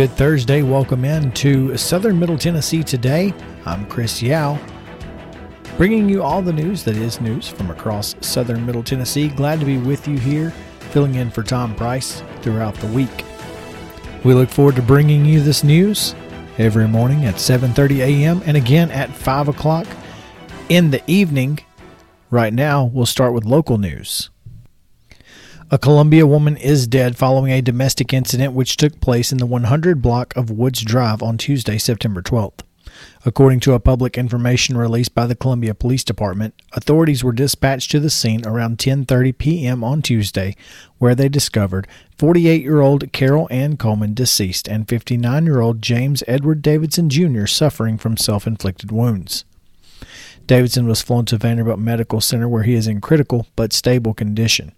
good 0.00 0.10
Thursday. 0.12 0.62
Welcome 0.62 1.04
in 1.04 1.30
to 1.32 1.76
Southern 1.76 2.18
Middle 2.18 2.38
Tennessee 2.38 2.82
today. 2.82 3.34
I'm 3.66 3.84
Chris 3.84 4.22
Yao, 4.22 4.58
bringing 5.76 6.08
you 6.08 6.22
all 6.22 6.40
the 6.40 6.54
news 6.54 6.82
that 6.84 6.96
is 6.96 7.20
news 7.20 7.48
from 7.48 7.70
across 7.70 8.16
Southern 8.22 8.64
Middle 8.64 8.82
Tennessee. 8.82 9.28
Glad 9.28 9.60
to 9.60 9.66
be 9.66 9.76
with 9.76 10.08
you 10.08 10.16
here, 10.16 10.54
filling 10.92 11.16
in 11.16 11.30
for 11.30 11.42
Tom 11.42 11.74
Price 11.74 12.22
throughout 12.40 12.74
the 12.76 12.86
week. 12.86 13.26
We 14.24 14.32
look 14.32 14.48
forward 14.48 14.76
to 14.76 14.82
bringing 14.82 15.26
you 15.26 15.42
this 15.42 15.62
news 15.62 16.14
every 16.56 16.88
morning 16.88 17.26
at 17.26 17.34
7:30 17.34 17.98
a.m. 17.98 18.40
and 18.46 18.56
again 18.56 18.90
at 18.92 19.10
5 19.10 19.48
o'clock 19.48 19.86
in 20.70 20.92
the 20.92 21.02
evening. 21.08 21.58
Right 22.30 22.54
now, 22.54 22.84
we'll 22.84 23.04
start 23.04 23.34
with 23.34 23.44
local 23.44 23.76
news. 23.76 24.30
A 25.72 25.78
Columbia 25.78 26.26
woman 26.26 26.56
is 26.56 26.88
dead 26.88 27.16
following 27.16 27.52
a 27.52 27.62
domestic 27.62 28.12
incident 28.12 28.54
which 28.54 28.76
took 28.76 29.00
place 29.00 29.30
in 29.30 29.38
the 29.38 29.46
100 29.46 30.02
block 30.02 30.34
of 30.34 30.50
Woods 30.50 30.80
Drive 30.80 31.22
on 31.22 31.38
Tuesday, 31.38 31.78
September 31.78 32.20
12th. 32.22 32.62
According 33.24 33.60
to 33.60 33.74
a 33.74 33.78
public 33.78 34.18
information 34.18 34.76
released 34.76 35.14
by 35.14 35.28
the 35.28 35.36
Columbia 35.36 35.72
Police 35.76 36.02
Department, 36.02 36.54
authorities 36.72 37.22
were 37.22 37.30
dispatched 37.30 37.88
to 37.92 38.00
the 38.00 38.10
scene 38.10 38.44
around 38.44 38.78
10:30 38.78 39.38
p.m. 39.38 39.84
on 39.84 40.02
Tuesday, 40.02 40.56
where 40.98 41.14
they 41.14 41.28
discovered 41.28 41.86
48-year-old 42.18 43.12
Carol 43.12 43.46
Ann 43.48 43.76
Coleman 43.76 44.12
deceased 44.12 44.66
and 44.66 44.88
59-year-old 44.88 45.80
James 45.80 46.24
Edward 46.26 46.62
Davidson 46.62 47.08
Jr. 47.08 47.46
suffering 47.46 47.96
from 47.96 48.16
self-inflicted 48.16 48.90
wounds. 48.90 49.44
Davidson 50.48 50.88
was 50.88 51.00
flown 51.00 51.26
to 51.26 51.38
Vanderbilt 51.38 51.78
Medical 51.78 52.20
Center 52.20 52.48
where 52.48 52.64
he 52.64 52.74
is 52.74 52.88
in 52.88 53.00
critical 53.00 53.46
but 53.54 53.72
stable 53.72 54.14
condition. 54.14 54.72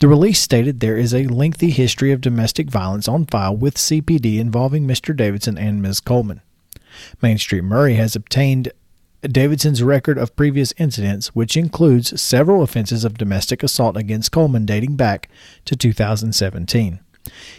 The 0.00 0.08
release 0.08 0.40
stated 0.40 0.80
there 0.80 0.96
is 0.96 1.14
a 1.14 1.26
lengthy 1.26 1.70
history 1.70 2.12
of 2.12 2.20
domestic 2.20 2.70
violence 2.70 3.08
on 3.08 3.26
file 3.26 3.56
with 3.56 3.76
CPD 3.76 4.38
involving 4.38 4.86
Mr. 4.86 5.16
Davidson 5.16 5.58
and 5.58 5.82
Ms. 5.82 6.00
Coleman. 6.00 6.40
Main 7.20 7.38
Street 7.38 7.62
Maury 7.64 7.94
has 7.94 8.14
obtained 8.14 8.72
Davidson's 9.22 9.82
record 9.82 10.18
of 10.18 10.36
previous 10.36 10.74
incidents, 10.76 11.28
which 11.28 11.56
includes 11.56 12.20
several 12.20 12.62
offenses 12.62 13.04
of 13.04 13.18
domestic 13.18 13.62
assault 13.62 13.96
against 13.96 14.32
Coleman 14.32 14.66
dating 14.66 14.96
back 14.96 15.28
to 15.64 15.74
2017. 15.74 17.00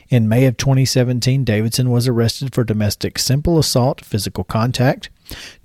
In 0.10 0.30
May 0.30 0.46
of 0.46 0.58
2017, 0.58 1.44
Davidson 1.44 1.90
was 1.90 2.08
arrested 2.08 2.54
for 2.54 2.64
domestic 2.64 3.18
simple 3.18 3.58
assault, 3.58 4.06
physical 4.06 4.44
contact. 4.44 5.10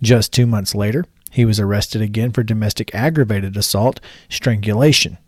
Just 0.00 0.32
two 0.32 0.46
months 0.46 0.74
later, 0.74 1.04
he 1.30 1.44
was 1.44 1.60
arrested 1.60 2.00
again 2.00 2.32
for 2.32 2.42
domestic 2.42 2.94
aggravated 2.94 3.56
assault, 3.56 4.00
strangulation. 4.30 5.18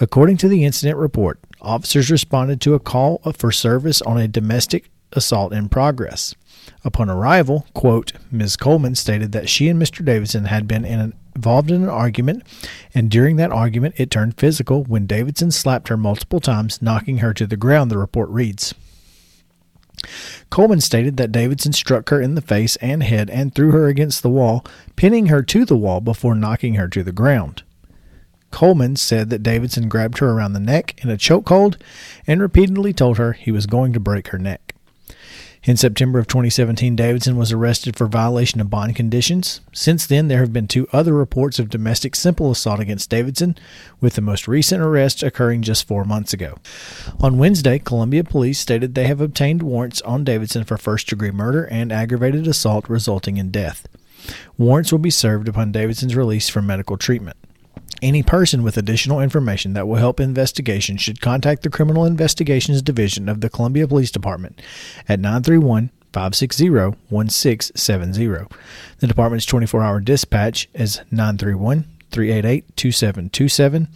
According 0.00 0.36
to 0.38 0.48
the 0.48 0.64
incident 0.64 0.98
report, 0.98 1.38
officers 1.60 2.10
responded 2.10 2.60
to 2.60 2.74
a 2.74 2.80
call 2.80 3.20
for 3.36 3.50
service 3.50 4.02
on 4.02 4.18
a 4.18 4.28
domestic 4.28 4.90
assault 5.12 5.52
in 5.52 5.68
progress. 5.68 6.34
Upon 6.84 7.08
arrival, 7.08 7.66
quote, 7.74 8.12
Ms. 8.30 8.56
Coleman 8.56 8.94
stated 8.94 9.32
that 9.32 9.48
she 9.48 9.68
and 9.68 9.80
Mr. 9.80 10.04
Davidson 10.04 10.46
had 10.46 10.68
been 10.68 10.84
in 10.84 11.00
an, 11.00 11.14
involved 11.34 11.70
in 11.70 11.82
an 11.82 11.88
argument, 11.88 12.42
and 12.94 13.10
during 13.10 13.36
that 13.36 13.52
argument 13.52 13.94
it 13.98 14.10
turned 14.10 14.36
physical 14.36 14.84
when 14.84 15.06
Davidson 15.06 15.50
slapped 15.50 15.88
her 15.88 15.96
multiple 15.96 16.40
times, 16.40 16.82
knocking 16.82 17.18
her 17.18 17.32
to 17.34 17.46
the 17.46 17.56
ground, 17.56 17.90
the 17.90 17.98
report 17.98 18.28
reads. 18.30 18.74
Coleman 20.50 20.80
stated 20.80 21.16
that 21.16 21.32
Davidson 21.32 21.72
struck 21.72 22.10
her 22.10 22.20
in 22.20 22.34
the 22.34 22.40
face 22.40 22.76
and 22.76 23.02
head 23.02 23.30
and 23.30 23.54
threw 23.54 23.70
her 23.72 23.86
against 23.86 24.22
the 24.22 24.30
wall, 24.30 24.64
pinning 24.94 25.26
her 25.26 25.42
to 25.42 25.64
the 25.64 25.76
wall 25.76 26.00
before 26.00 26.34
knocking 26.34 26.74
her 26.74 26.88
to 26.88 27.02
the 27.02 27.12
ground. 27.12 27.62
Coleman 28.50 28.96
said 28.96 29.30
that 29.30 29.42
Davidson 29.42 29.88
grabbed 29.88 30.18
her 30.18 30.30
around 30.30 30.52
the 30.52 30.60
neck 30.60 31.02
in 31.02 31.10
a 31.10 31.16
chokehold 31.16 31.80
and 32.26 32.40
repeatedly 32.40 32.92
told 32.92 33.18
her 33.18 33.32
he 33.32 33.50
was 33.50 33.66
going 33.66 33.92
to 33.92 34.00
break 34.00 34.28
her 34.28 34.38
neck. 34.38 34.74
In 35.66 35.76
September 35.76 36.20
of 36.20 36.28
2017, 36.28 36.94
Davidson 36.94 37.36
was 37.36 37.50
arrested 37.50 37.96
for 37.96 38.06
violation 38.06 38.60
of 38.60 38.70
bond 38.70 38.94
conditions. 38.94 39.60
Since 39.72 40.06
then, 40.06 40.28
there 40.28 40.38
have 40.38 40.52
been 40.52 40.68
two 40.68 40.86
other 40.92 41.12
reports 41.12 41.58
of 41.58 41.70
domestic 41.70 42.14
simple 42.14 42.52
assault 42.52 42.78
against 42.78 43.10
Davidson, 43.10 43.58
with 44.00 44.14
the 44.14 44.20
most 44.20 44.46
recent 44.46 44.80
arrest 44.80 45.24
occurring 45.24 45.62
just 45.62 45.88
four 45.88 46.04
months 46.04 46.32
ago. 46.32 46.58
On 47.18 47.36
Wednesday, 47.36 47.80
Columbia 47.80 48.22
police 48.22 48.60
stated 48.60 48.94
they 48.94 49.08
have 49.08 49.20
obtained 49.20 49.60
warrants 49.60 50.00
on 50.02 50.22
Davidson 50.22 50.62
for 50.62 50.76
first 50.76 51.08
degree 51.08 51.32
murder 51.32 51.64
and 51.64 51.90
aggravated 51.90 52.46
assault 52.46 52.88
resulting 52.88 53.36
in 53.36 53.50
death. 53.50 53.88
Warrants 54.56 54.92
will 54.92 55.00
be 55.00 55.10
served 55.10 55.48
upon 55.48 55.72
Davidson's 55.72 56.14
release 56.14 56.48
from 56.48 56.68
medical 56.68 56.96
treatment. 56.96 57.36
Any 58.02 58.22
person 58.22 58.62
with 58.62 58.76
additional 58.76 59.20
information 59.20 59.72
that 59.72 59.88
will 59.88 59.96
help 59.96 60.20
investigation 60.20 60.96
should 60.96 61.20
contact 61.20 61.62
the 61.62 61.70
Criminal 61.70 62.04
Investigations 62.04 62.82
Division 62.82 63.28
of 63.28 63.40
the 63.40 63.48
Columbia 63.48 63.88
Police 63.88 64.10
Department 64.10 64.60
at 65.08 65.18
931 65.18 65.90
560 66.12 66.70
1670. 66.70 68.46
The 68.98 69.06
department's 69.06 69.46
24 69.46 69.82
hour 69.82 70.00
dispatch 70.00 70.68
is 70.74 71.00
931 71.10 71.84
388 72.10 72.76
2727, 72.76 73.88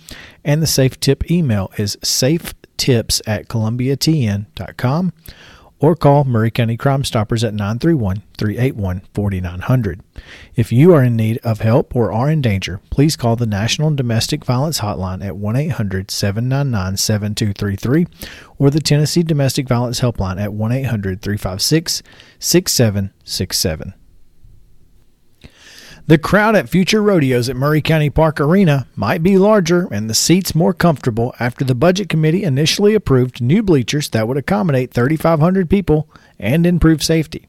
and 0.44 0.62
the 0.62 0.66
Safe 0.66 0.98
Tip 1.00 1.30
email 1.30 1.70
is 1.76 1.96
safetips 1.96 3.20
at 3.26 3.48
columbiatn.com 3.48 5.12
or 5.80 5.96
call 5.96 6.24
Maury 6.24 6.50
County 6.50 6.76
Crime 6.76 7.04
Stoppers 7.04 7.42
at 7.42 7.54
931 7.54 8.22
381 8.36 9.02
4900. 9.14 10.00
If 10.54 10.70
you 10.70 10.92
are 10.92 11.02
in 11.02 11.16
need 11.16 11.38
of 11.38 11.60
help 11.60 11.96
or 11.96 12.12
are 12.12 12.30
in 12.30 12.42
danger, 12.42 12.80
please 12.90 13.16
call 13.16 13.36
the 13.36 13.46
National 13.46 13.90
Domestic 13.94 14.44
Violence 14.44 14.80
Hotline 14.80 15.24
at 15.24 15.36
1 15.36 15.56
800 15.56 16.10
799 16.10 16.96
7233 16.96 18.06
or 18.58 18.70
the 18.70 18.80
Tennessee 18.80 19.22
Domestic 19.22 19.66
Violence 19.66 20.00
Helpline 20.00 20.40
at 20.40 20.52
1 20.52 20.72
800 20.72 21.22
356 21.22 22.02
6767. 22.38 23.94
The 26.10 26.18
crowd 26.18 26.56
at 26.56 26.68
future 26.68 27.00
rodeos 27.00 27.48
at 27.48 27.54
Maury 27.54 27.80
County 27.80 28.10
Park 28.10 28.40
Arena 28.40 28.88
might 28.96 29.22
be 29.22 29.38
larger 29.38 29.86
and 29.92 30.10
the 30.10 30.14
seats 30.14 30.56
more 30.56 30.74
comfortable 30.74 31.32
after 31.38 31.64
the 31.64 31.76
Budget 31.76 32.08
Committee 32.08 32.42
initially 32.42 32.94
approved 32.94 33.40
new 33.40 33.62
bleachers 33.62 34.08
that 34.08 34.26
would 34.26 34.36
accommodate 34.36 34.92
3,500 34.92 35.70
people 35.70 36.08
and 36.36 36.66
improve 36.66 37.04
safety. 37.04 37.46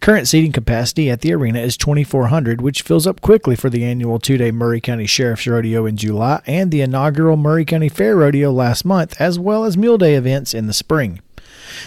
Current 0.00 0.26
seating 0.26 0.50
capacity 0.50 1.10
at 1.10 1.20
the 1.20 1.32
arena 1.32 1.60
is 1.60 1.76
2,400, 1.76 2.60
which 2.60 2.82
fills 2.82 3.06
up 3.06 3.20
quickly 3.20 3.54
for 3.54 3.70
the 3.70 3.84
annual 3.84 4.18
two 4.18 4.36
day 4.36 4.50
Maury 4.50 4.80
County 4.80 5.06
Sheriff's 5.06 5.46
Rodeo 5.46 5.86
in 5.86 5.96
July 5.96 6.42
and 6.44 6.72
the 6.72 6.80
inaugural 6.80 7.36
Maury 7.36 7.64
County 7.64 7.88
Fair 7.88 8.16
Rodeo 8.16 8.50
last 8.50 8.84
month, 8.84 9.14
as 9.20 9.38
well 9.38 9.62
as 9.62 9.76
Mule 9.76 9.96
Day 9.96 10.16
events 10.16 10.54
in 10.54 10.66
the 10.66 10.72
spring. 10.72 11.20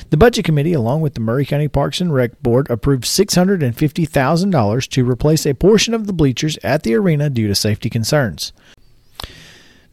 The 0.09 0.17
Budget 0.17 0.45
Committee, 0.45 0.73
along 0.73 1.01
with 1.01 1.13
the 1.13 1.19
Maury 1.19 1.45
County 1.45 1.67
Parks 1.67 2.01
and 2.01 2.13
Rec 2.13 2.41
Board, 2.41 2.69
approved 2.69 3.03
$650,000 3.03 4.87
to 4.89 5.09
replace 5.09 5.45
a 5.45 5.53
portion 5.53 5.93
of 5.93 6.07
the 6.07 6.13
bleachers 6.13 6.57
at 6.63 6.83
the 6.83 6.95
arena 6.95 7.29
due 7.29 7.47
to 7.47 7.55
safety 7.55 7.89
concerns. 7.89 8.53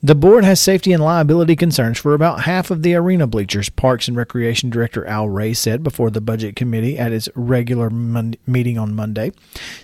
The 0.04 0.16
board 0.16 0.42
has 0.42 0.58
safety 0.58 0.92
and 0.92 1.00
liability 1.00 1.54
concerns 1.54 1.96
for 1.96 2.12
about 2.12 2.40
half 2.40 2.72
of 2.72 2.82
the 2.82 2.96
arena 2.96 3.28
bleachers, 3.28 3.68
Parks 3.68 4.08
and 4.08 4.16
Recreation 4.16 4.68
Director 4.68 5.06
Al 5.06 5.28
Ray 5.28 5.54
said 5.54 5.84
before 5.84 6.10
the 6.10 6.20
Budget 6.20 6.56
Committee 6.56 6.98
at 6.98 7.12
its 7.12 7.28
regular 7.36 7.88
mon- 7.88 8.34
meeting 8.44 8.76
on 8.78 8.96
Monday. 8.96 9.30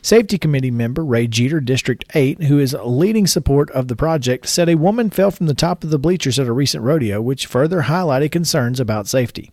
Safety 0.03 0.37
Committee 0.37 0.73
member 0.73 1.05
Ray 1.05 1.29
Jeter, 1.29 1.61
District 1.61 2.05
8, 2.17 2.43
who 2.43 2.59
is 2.59 2.75
a 2.75 2.83
leading 2.83 3.29
support 3.29 3.71
of 3.71 3.87
the 3.87 3.95
project, 3.95 4.49
said 4.49 4.69
a 4.69 4.75
woman 4.75 5.09
fell 5.09 5.31
from 5.31 5.47
the 5.47 5.55
top 5.55 5.85
of 5.85 5.91
the 5.91 6.01
bleachers 6.01 6.37
at 6.41 6.49
a 6.49 6.53
recent 6.53 6.83
rodeo, 6.83 7.23
which 7.23 7.47
further 7.47 7.83
highlighted 7.83 8.33
concerns 8.33 8.81
about 8.81 9.07
safety. 9.07 9.53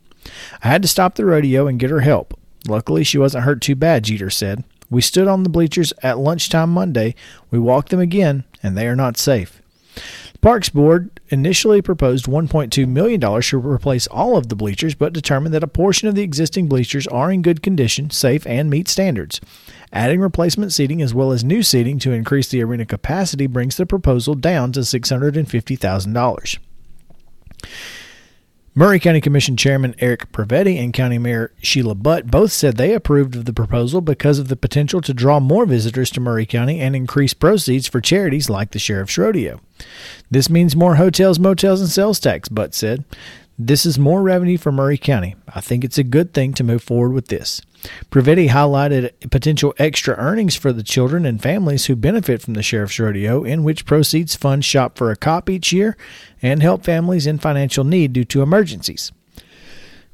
I 0.63 0.67
had 0.67 0.81
to 0.81 0.87
stop 0.87 1.15
the 1.15 1.25
rodeo 1.25 1.67
and 1.67 1.79
get 1.79 1.89
her 1.89 2.01
help. 2.01 2.39
Luckily, 2.67 3.03
she 3.03 3.17
wasn't 3.17 3.43
hurt 3.43 3.61
too 3.61 3.75
bad, 3.75 4.03
Jeter 4.03 4.29
said. 4.29 4.63
We 4.89 5.01
stood 5.01 5.27
on 5.27 5.43
the 5.43 5.49
bleachers 5.49 5.93
at 6.03 6.19
lunchtime 6.19 6.69
Monday. 6.71 7.15
We 7.51 7.59
walked 7.59 7.89
them 7.89 7.99
again, 7.99 8.43
and 8.61 8.77
they 8.77 8.87
are 8.87 8.95
not 8.95 9.17
safe. 9.17 9.61
The 10.33 10.39
Parks 10.39 10.69
Board 10.69 11.19
initially 11.29 11.81
proposed 11.81 12.25
$1.2 12.25 12.87
million 12.87 13.19
to 13.19 13.57
replace 13.57 14.07
all 14.07 14.37
of 14.37 14.49
the 14.49 14.55
bleachers, 14.55 14.93
but 14.93 15.13
determined 15.13 15.53
that 15.55 15.63
a 15.63 15.67
portion 15.67 16.07
of 16.07 16.15
the 16.15 16.21
existing 16.21 16.67
bleachers 16.67 17.07
are 17.07 17.31
in 17.31 17.41
good 17.41 17.63
condition, 17.63 18.09
safe, 18.09 18.45
and 18.45 18.69
meet 18.69 18.87
standards. 18.87 19.41
Adding 19.91 20.19
replacement 20.19 20.73
seating 20.73 21.01
as 21.01 21.13
well 21.13 21.31
as 21.31 21.43
new 21.43 21.63
seating 21.63 21.97
to 21.99 22.11
increase 22.11 22.49
the 22.49 22.61
arena 22.61 22.85
capacity 22.85 23.47
brings 23.47 23.77
the 23.77 23.85
proposal 23.85 24.35
down 24.35 24.71
to 24.73 24.81
$650,000. 24.81 26.57
Maury 28.77 28.99
County 28.99 29.21
Commission 29.21 29.55
Chairman 29.55 29.95
Eric 29.99 30.33
Previti 30.33 30.77
and 30.83 30.93
County 30.93 31.17
Mayor 31.17 31.53
Sheila 31.61 31.95
Butt 31.95 32.29
both 32.29 32.51
said 32.51 32.75
they 32.75 32.93
approved 32.93 33.33
of 33.33 33.45
the 33.45 33.53
proposal 33.53 34.01
because 34.01 34.37
of 34.37 34.49
the 34.49 34.57
potential 34.57 34.99
to 34.99 35.13
draw 35.13 35.39
more 35.39 35.65
visitors 35.65 36.09
to 36.11 36.19
Maury 36.19 36.45
County 36.45 36.81
and 36.81 36.93
increase 36.93 37.33
proceeds 37.33 37.87
for 37.87 38.01
charities 38.01 38.49
like 38.49 38.71
the 38.71 38.79
Sheriff's 38.79 39.17
Rodeo. 39.17 39.61
This 40.29 40.49
means 40.49 40.75
more 40.75 40.95
hotels, 40.95 41.39
motels, 41.39 41.79
and 41.79 41.89
sales 41.89 42.19
tax, 42.19 42.49
Butt 42.49 42.73
said. 42.73 43.05
This 43.57 43.85
is 43.85 43.97
more 43.97 44.21
revenue 44.21 44.57
for 44.57 44.73
Maury 44.73 44.97
County. 44.97 45.35
I 45.47 45.61
think 45.61 45.85
it's 45.85 45.97
a 45.97 46.03
good 46.03 46.33
thing 46.33 46.53
to 46.55 46.63
move 46.63 46.83
forward 46.83 47.13
with 47.13 47.27
this. 47.27 47.61
Previti 48.11 48.49
highlighted 48.49 49.11
potential 49.31 49.73
extra 49.77 50.15
earnings 50.17 50.57
for 50.57 50.73
the 50.73 50.83
children 50.83 51.25
and 51.25 51.41
families 51.41 51.85
who 51.85 51.95
benefit 51.95 52.41
from 52.41 52.55
the 52.55 52.63
Sheriff's 52.63 52.99
Rodeo, 52.99 53.45
in 53.45 53.63
which 53.63 53.85
proceeds 53.85 54.35
fund 54.35 54.65
Shop 54.65 54.97
for 54.97 55.09
a 55.09 55.15
Cop 55.15 55.49
each 55.49 55.71
year 55.71 55.95
and 56.41 56.61
help 56.61 56.83
families 56.83 57.25
in 57.25 57.39
financial 57.39 57.85
need 57.85 58.11
due 58.11 58.25
to 58.25 58.41
emergencies. 58.41 59.13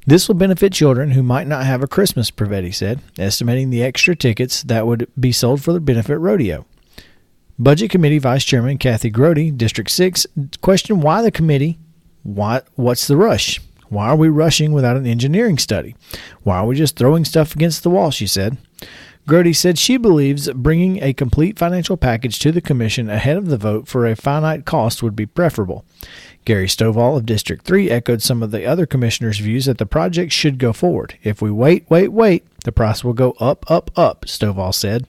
This 0.06 0.28
will 0.28 0.36
benefit 0.36 0.72
children 0.72 1.12
who 1.12 1.22
might 1.22 1.48
not 1.48 1.66
have 1.66 1.82
a 1.82 1.88
Christmas, 1.88 2.30
Previti 2.30 2.72
said, 2.72 3.00
estimating 3.18 3.70
the 3.70 3.82
extra 3.82 4.14
tickets 4.14 4.62
that 4.64 4.86
would 4.86 5.08
be 5.18 5.32
sold 5.32 5.62
for 5.62 5.72
the 5.72 5.80
benefit 5.80 6.18
rodeo. 6.18 6.64
Budget 7.58 7.90
Committee 7.90 8.18
Vice 8.18 8.44
Chairman 8.44 8.78
Kathy 8.78 9.10
Grody, 9.10 9.56
District 9.56 9.90
6, 9.90 10.26
questioned 10.60 11.02
why 11.02 11.22
the 11.22 11.30
committee, 11.30 11.78
why, 12.22 12.62
what's 12.74 13.06
the 13.06 13.16
rush? 13.16 13.60
Why 13.88 14.08
are 14.08 14.16
we 14.16 14.28
rushing 14.28 14.72
without 14.72 14.96
an 14.96 15.06
engineering 15.06 15.58
study? 15.58 15.94
Why 16.42 16.58
are 16.58 16.66
we 16.66 16.76
just 16.76 16.96
throwing 16.96 17.24
stuff 17.24 17.54
against 17.54 17.82
the 17.82 17.90
wall? 17.90 18.10
She 18.10 18.26
said. 18.26 18.56
Grody 19.28 19.54
said 19.54 19.78
she 19.78 19.96
believes 19.98 20.50
bringing 20.50 21.00
a 21.00 21.12
complete 21.12 21.56
financial 21.56 21.96
package 21.96 22.40
to 22.40 22.50
the 22.50 22.60
Commission 22.60 23.08
ahead 23.08 23.36
of 23.36 23.46
the 23.46 23.56
vote 23.56 23.86
for 23.86 24.04
a 24.04 24.16
finite 24.16 24.64
cost 24.64 25.02
would 25.02 25.14
be 25.14 25.26
preferable. 25.26 25.84
Gary 26.44 26.66
Stovall 26.66 27.16
of 27.16 27.26
District 27.26 27.64
3 27.64 27.88
echoed 27.88 28.20
some 28.20 28.42
of 28.42 28.50
the 28.50 28.66
other 28.66 28.84
commissioners' 28.84 29.38
views 29.38 29.66
that 29.66 29.78
the 29.78 29.86
project 29.86 30.32
should 30.32 30.58
go 30.58 30.72
forward. 30.72 31.16
If 31.22 31.40
we 31.40 31.52
wait, 31.52 31.84
wait, 31.88 32.08
wait, 32.08 32.44
the 32.64 32.72
price 32.72 33.04
will 33.04 33.12
go 33.12 33.36
up, 33.38 33.70
up, 33.70 33.96
up, 33.96 34.24
Stovall 34.24 34.74
said. 34.74 35.06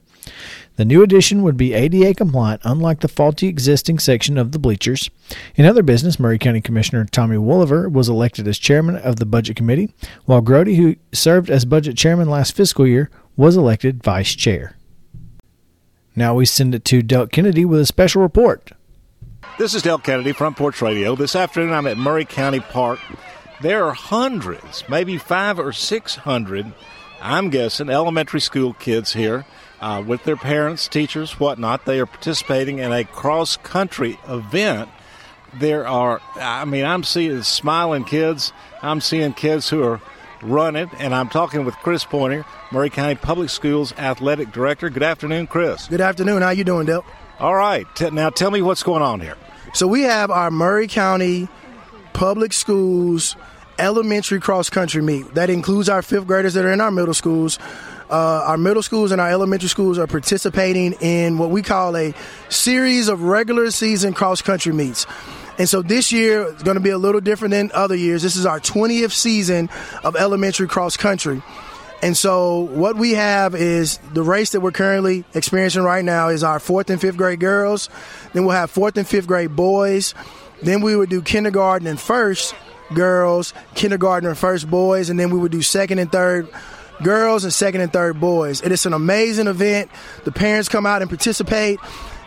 The 0.76 0.84
new 0.84 1.04
addition 1.04 1.42
would 1.42 1.56
be 1.56 1.72
ADA 1.72 2.14
compliant, 2.14 2.60
unlike 2.64 2.98
the 2.98 3.08
faulty 3.08 3.46
existing 3.46 4.00
section 4.00 4.36
of 4.36 4.50
the 4.50 4.58
bleachers. 4.58 5.08
In 5.54 5.66
other 5.66 5.84
business, 5.84 6.18
Maury 6.18 6.38
County 6.38 6.60
Commissioner 6.60 7.04
Tommy 7.04 7.36
Wooliver 7.36 7.90
was 7.90 8.08
elected 8.08 8.48
as 8.48 8.58
chairman 8.58 8.96
of 8.96 9.16
the 9.16 9.26
Budget 9.26 9.54
Committee, 9.54 9.94
while 10.24 10.42
Grody, 10.42 10.74
who 10.74 10.96
served 11.12 11.48
as 11.48 11.64
budget 11.64 11.96
chairman 11.96 12.28
last 12.28 12.56
fiscal 12.56 12.88
year, 12.88 13.08
was 13.36 13.56
elected 13.56 14.02
vice 14.02 14.34
chair. 14.34 14.76
Now 16.16 16.34
we 16.34 16.44
send 16.44 16.74
it 16.74 16.84
to 16.86 17.02
Delk 17.02 17.30
Kennedy 17.30 17.64
with 17.64 17.80
a 17.80 17.86
special 17.86 18.22
report. 18.22 18.72
This 19.58 19.74
is 19.74 19.82
Delk 19.84 20.02
Kennedy, 20.02 20.32
Front 20.32 20.56
Porch 20.56 20.82
Radio. 20.82 21.14
This 21.14 21.36
afternoon 21.36 21.72
I'm 21.72 21.86
at 21.86 21.98
Maury 21.98 22.24
County 22.24 22.60
Park. 22.60 22.98
There 23.60 23.84
are 23.84 23.94
hundreds, 23.94 24.88
maybe 24.88 25.18
five 25.18 25.60
or 25.60 25.72
six 25.72 26.16
hundred, 26.16 26.72
I'm 27.22 27.50
guessing, 27.50 27.88
elementary 27.88 28.40
school 28.40 28.72
kids 28.72 29.12
here 29.12 29.44
uh, 29.84 30.00
with 30.00 30.24
their 30.24 30.36
parents, 30.36 30.88
teachers, 30.88 31.38
whatnot. 31.38 31.84
They 31.84 32.00
are 32.00 32.06
participating 32.06 32.78
in 32.78 32.90
a 32.90 33.04
cross 33.04 33.58
country 33.58 34.18
event. 34.26 34.88
There 35.52 35.86
are, 35.86 36.22
I 36.36 36.64
mean, 36.64 36.86
I'm 36.86 37.04
seeing 37.04 37.42
smiling 37.42 38.04
kids. 38.04 38.54
I'm 38.80 39.02
seeing 39.02 39.34
kids 39.34 39.68
who 39.68 39.82
are 39.84 40.00
running, 40.40 40.90
and 40.98 41.14
I'm 41.14 41.28
talking 41.28 41.66
with 41.66 41.74
Chris 41.76 42.02
Pointer, 42.02 42.46
Maury 42.72 42.88
County 42.88 43.14
Public 43.14 43.50
Schools 43.50 43.92
Athletic 43.98 44.52
Director. 44.52 44.88
Good 44.88 45.02
afternoon, 45.02 45.48
Chris. 45.48 45.86
Good 45.86 46.00
afternoon. 46.00 46.40
How 46.40 46.50
you 46.50 46.64
doing, 46.64 46.86
Dale? 46.86 47.04
All 47.38 47.54
right. 47.54 47.86
Now 48.10 48.30
tell 48.30 48.50
me 48.50 48.62
what's 48.62 48.82
going 48.82 49.02
on 49.02 49.20
here. 49.20 49.36
So 49.74 49.86
we 49.86 50.00
have 50.04 50.30
our 50.30 50.50
Maury 50.50 50.88
County 50.88 51.46
Public 52.14 52.54
Schools 52.54 53.36
elementary 53.78 54.40
cross 54.40 54.70
country 54.70 55.02
meet. 55.02 55.34
That 55.34 55.50
includes 55.50 55.90
our 55.90 56.00
fifth 56.00 56.26
graders 56.26 56.54
that 56.54 56.64
are 56.64 56.72
in 56.72 56.80
our 56.80 56.90
middle 56.90 57.12
schools. 57.12 57.58
Uh, 58.14 58.44
our 58.46 58.56
middle 58.56 58.80
schools 58.80 59.10
and 59.10 59.20
our 59.20 59.28
elementary 59.28 59.68
schools 59.68 59.98
are 59.98 60.06
participating 60.06 60.92
in 61.00 61.36
what 61.36 61.50
we 61.50 61.62
call 61.62 61.96
a 61.96 62.14
series 62.48 63.08
of 63.08 63.22
regular 63.22 63.72
season 63.72 64.12
cross 64.14 64.40
country 64.40 64.72
meets. 64.72 65.04
And 65.58 65.68
so 65.68 65.82
this 65.82 66.12
year 66.12 66.46
is 66.46 66.62
going 66.62 66.76
to 66.76 66.80
be 66.80 66.90
a 66.90 66.96
little 66.96 67.20
different 67.20 67.50
than 67.50 67.72
other 67.74 67.96
years. 67.96 68.22
This 68.22 68.36
is 68.36 68.46
our 68.46 68.60
20th 68.60 69.10
season 69.10 69.68
of 70.04 70.14
elementary 70.14 70.68
cross 70.68 70.96
country. 70.96 71.42
And 72.04 72.16
so 72.16 72.60
what 72.60 72.94
we 72.94 73.14
have 73.14 73.56
is 73.56 73.98
the 74.12 74.22
race 74.22 74.50
that 74.50 74.60
we're 74.60 74.70
currently 74.70 75.24
experiencing 75.34 75.82
right 75.82 76.04
now 76.04 76.28
is 76.28 76.44
our 76.44 76.60
fourth 76.60 76.90
and 76.90 77.00
fifth 77.00 77.16
grade 77.16 77.40
girls. 77.40 77.90
Then 78.32 78.44
we'll 78.44 78.54
have 78.54 78.70
fourth 78.70 78.96
and 78.96 79.08
fifth 79.08 79.26
grade 79.26 79.56
boys. 79.56 80.14
Then 80.62 80.82
we 80.82 80.94
would 80.94 81.10
do 81.10 81.20
kindergarten 81.20 81.88
and 81.88 81.98
first 81.98 82.54
girls, 82.94 83.52
kindergarten 83.74 84.28
and 84.28 84.38
first 84.38 84.70
boys, 84.70 85.10
and 85.10 85.18
then 85.18 85.30
we 85.30 85.38
would 85.40 85.50
do 85.50 85.62
second 85.62 85.98
and 85.98 86.12
third 86.12 86.48
girls 87.02 87.44
and 87.44 87.52
second 87.52 87.80
and 87.80 87.92
third 87.92 88.20
boys. 88.20 88.62
It 88.62 88.72
is 88.72 88.86
an 88.86 88.92
amazing 88.92 89.46
event. 89.46 89.90
The 90.24 90.32
parents 90.32 90.68
come 90.68 90.86
out 90.86 91.02
and 91.02 91.10
participate. 91.10 91.78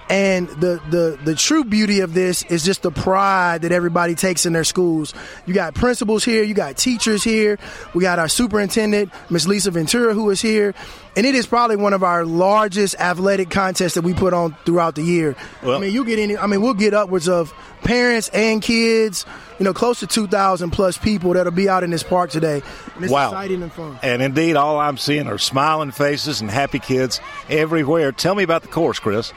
And 0.09 0.47
the, 0.49 0.81
the, 0.89 1.19
the 1.23 1.35
true 1.35 1.63
beauty 1.63 1.99
of 1.99 2.13
this 2.13 2.43
is 2.43 2.63
just 2.63 2.81
the 2.81 2.91
pride 2.91 3.63
that 3.63 3.71
everybody 3.71 4.15
takes 4.15 4.45
in 4.45 4.53
their 4.53 4.63
schools. 4.63 5.13
You 5.45 5.53
got 5.53 5.73
principals 5.75 6.23
here, 6.23 6.43
you 6.43 6.53
got 6.53 6.77
teachers 6.77 7.23
here, 7.23 7.59
we 7.93 8.03
got 8.03 8.17
our 8.17 8.29
superintendent, 8.29 9.11
Miss 9.29 9.47
Lisa 9.47 9.71
Ventura, 9.71 10.13
who 10.13 10.29
is 10.29 10.41
here. 10.41 10.73
And 11.17 11.25
it 11.25 11.33
is 11.33 11.47
probably 11.47 11.77
one 11.77 11.93
of 11.93 12.03
our 12.03 12.25
largest 12.25 12.95
athletic 12.99 13.49
contests 13.49 13.95
that 13.95 14.03
we 14.03 14.13
put 14.13 14.33
on 14.33 14.55
throughout 14.65 14.95
the 14.95 15.01
year. 15.01 15.35
Well, 15.63 15.77
I 15.77 15.79
mean, 15.79 15.93
you 15.93 16.05
get 16.05 16.19
any, 16.19 16.37
I 16.37 16.45
mean, 16.45 16.61
we'll 16.61 16.75
get 16.75 16.93
upwards 16.93 17.27
of 17.27 17.53
parents 17.83 18.29
and 18.29 18.61
kids, 18.61 19.25
you 19.57 19.65
know, 19.65 19.73
close 19.73 19.99
to 20.01 20.07
2,000 20.07 20.69
plus 20.71 20.97
people 20.97 21.33
that'll 21.33 21.51
be 21.51 21.67
out 21.67 21.83
in 21.83 21.89
this 21.89 22.03
park 22.03 22.29
today. 22.29 22.61
And 22.95 23.03
it's 23.03 23.11
wow. 23.11 23.29
exciting 23.29 23.63
and 23.63 23.73
fun. 23.73 23.99
And 24.03 24.21
indeed, 24.21 24.55
all 24.55 24.79
I'm 24.79 24.97
seeing 24.97 25.27
are 25.27 25.39
smiling 25.39 25.91
faces 25.91 26.39
and 26.39 26.51
happy 26.51 26.79
kids 26.79 27.19
everywhere. 27.49 28.11
Tell 28.11 28.35
me 28.35 28.43
about 28.43 28.61
the 28.61 28.67
course, 28.67 28.99
Chris. 28.99 29.33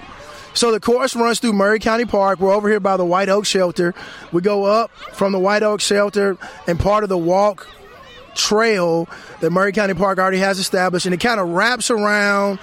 So 0.52 0.72
the 0.72 0.80
course 0.80 1.14
runs 1.14 1.38
through 1.38 1.52
Maury 1.52 1.78
County 1.78 2.04
Park. 2.04 2.40
We're 2.40 2.52
over 2.52 2.68
here 2.68 2.80
by 2.80 2.96
the 2.96 3.04
White 3.04 3.28
Oak 3.28 3.46
Shelter. 3.46 3.94
We 4.32 4.42
go 4.42 4.64
up 4.64 4.90
from 5.12 5.32
the 5.32 5.38
White 5.38 5.62
Oak 5.62 5.80
Shelter 5.80 6.36
and 6.66 6.78
part 6.78 7.02
of 7.02 7.08
the 7.08 7.18
walk 7.18 7.66
trail 8.34 9.08
that 9.40 9.50
Maury 9.50 9.72
County 9.72 9.94
Park 9.94 10.18
already 10.18 10.38
has 10.38 10.58
established, 10.58 11.06
and 11.06 11.14
it 11.14 11.20
kind 11.20 11.40
of 11.40 11.48
wraps 11.48 11.90
around 11.90 12.58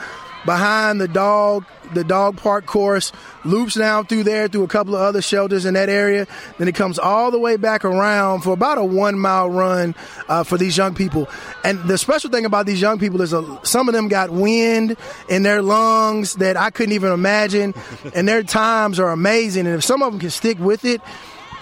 behind 0.47 0.99
the 0.99 1.07
dog 1.07 1.65
the 1.93 2.03
dog 2.03 2.37
park 2.37 2.65
course 2.65 3.11
loops 3.45 3.75
down 3.75 4.05
through 4.05 4.23
there 4.23 4.47
through 4.47 4.63
a 4.63 4.67
couple 4.67 4.95
of 4.95 5.01
other 5.01 5.21
shelters 5.21 5.65
in 5.65 5.73
that 5.75 5.89
area. 5.89 6.27
Then 6.57 6.67
it 6.67 6.75
comes 6.75 6.97
all 6.97 7.31
the 7.31 7.39
way 7.39 7.57
back 7.57 7.85
around 7.85 8.41
for 8.41 8.53
about 8.53 8.77
a 8.77 8.83
one 8.83 9.19
mile 9.19 9.49
run 9.49 9.93
uh, 10.27 10.43
for 10.43 10.57
these 10.57 10.75
young 10.75 10.95
people. 10.95 11.29
And 11.63 11.79
the 11.87 11.97
special 11.97 12.29
thing 12.29 12.45
about 12.45 12.65
these 12.65 12.81
young 12.81 12.97
people 12.97 13.21
is 13.21 13.33
a, 13.33 13.59
some 13.63 13.87
of 13.87 13.93
them 13.93 14.07
got 14.07 14.31
wind 14.31 14.97
in 15.29 15.43
their 15.43 15.61
lungs 15.61 16.35
that 16.35 16.57
i 16.57 16.69
couldn't 16.69 16.93
even 16.93 17.11
imagine. 17.11 17.73
And 18.15 18.27
their 18.27 18.41
times 18.41 18.99
are 18.99 19.11
amazing. 19.11 19.67
And 19.67 19.75
if 19.75 19.83
some 19.83 20.01
of 20.01 20.11
them 20.11 20.19
can 20.19 20.29
stick 20.29 20.57
with 20.59 20.85
it 20.85 21.01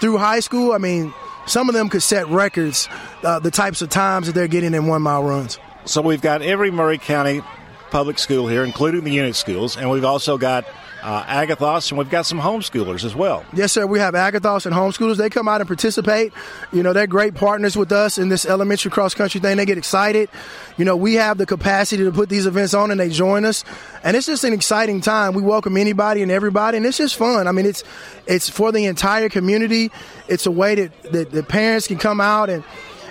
through 0.00 0.16
high 0.18 0.40
school 0.40 0.72
i 0.72 0.78
mean 0.78 1.12
some 1.46 1.68
of 1.68 1.74
them 1.74 1.88
could 1.88 2.02
set 2.02 2.26
records 2.28 2.88
uh, 3.22 3.38
the 3.38 3.50
types 3.50 3.82
of 3.82 3.90
times 3.90 4.26
that 4.26 4.34
they're 4.34 4.48
getting 4.48 4.74
in 4.74 4.86
one 4.86 5.02
mile 5.02 5.22
runs. 5.22 5.58
So 5.84 6.02
we've 6.02 6.20
got 6.20 6.42
every 6.42 6.70
Maury 6.70 6.98
County 6.98 7.42
public 7.90 8.18
school 8.18 8.46
here, 8.48 8.64
including 8.64 9.04
the 9.04 9.12
unit 9.12 9.36
schools, 9.36 9.76
and 9.76 9.90
we've 9.90 10.04
also 10.04 10.38
got 10.38 10.64
uh, 11.02 11.22
Agathos, 11.24 11.90
and 11.90 11.98
we've 11.98 12.10
got 12.10 12.26
some 12.26 12.40
homeschoolers 12.40 13.04
as 13.04 13.14
well. 13.14 13.44
Yes, 13.52 13.70
sir. 13.70 13.86
We 13.86 14.00
have 14.00 14.14
Agathos 14.14 14.66
and 14.66 14.74
homeschoolers. 14.74 15.16
They 15.16 15.30
come 15.30 15.46
out 15.46 15.60
and 15.60 15.68
participate. 15.68 16.32
You 16.72 16.82
know, 16.82 16.92
they're 16.92 17.06
great 17.06 17.34
partners 17.34 17.76
with 17.76 17.92
us 17.92 18.18
in 18.18 18.28
this 18.28 18.44
elementary 18.44 18.90
cross 18.90 19.14
country 19.14 19.40
thing. 19.40 19.56
They 19.56 19.66
get 19.66 19.78
excited. 19.78 20.28
You 20.76 20.84
know, 20.84 20.96
we 20.96 21.14
have 21.14 21.38
the 21.38 21.46
capacity 21.46 22.02
to 22.02 22.10
put 22.10 22.28
these 22.28 22.46
events 22.46 22.74
on, 22.74 22.90
and 22.90 22.98
they 22.98 23.08
join 23.08 23.44
us. 23.44 23.64
And 24.02 24.16
it's 24.16 24.26
just 24.26 24.42
an 24.42 24.52
exciting 24.52 25.00
time. 25.00 25.34
We 25.34 25.42
welcome 25.42 25.76
anybody 25.76 26.22
and 26.22 26.30
everybody, 26.32 26.76
and 26.76 26.84
it's 26.84 26.98
just 26.98 27.14
fun. 27.14 27.46
I 27.46 27.52
mean, 27.52 27.66
it's 27.66 27.84
it's 28.26 28.48
for 28.48 28.72
the 28.72 28.86
entire 28.86 29.28
community. 29.28 29.92
It's 30.26 30.46
a 30.46 30.50
way 30.50 30.74
that, 30.74 31.02
that 31.12 31.30
the 31.30 31.44
parents 31.44 31.86
can 31.86 31.98
come 31.98 32.20
out 32.20 32.50
and 32.50 32.64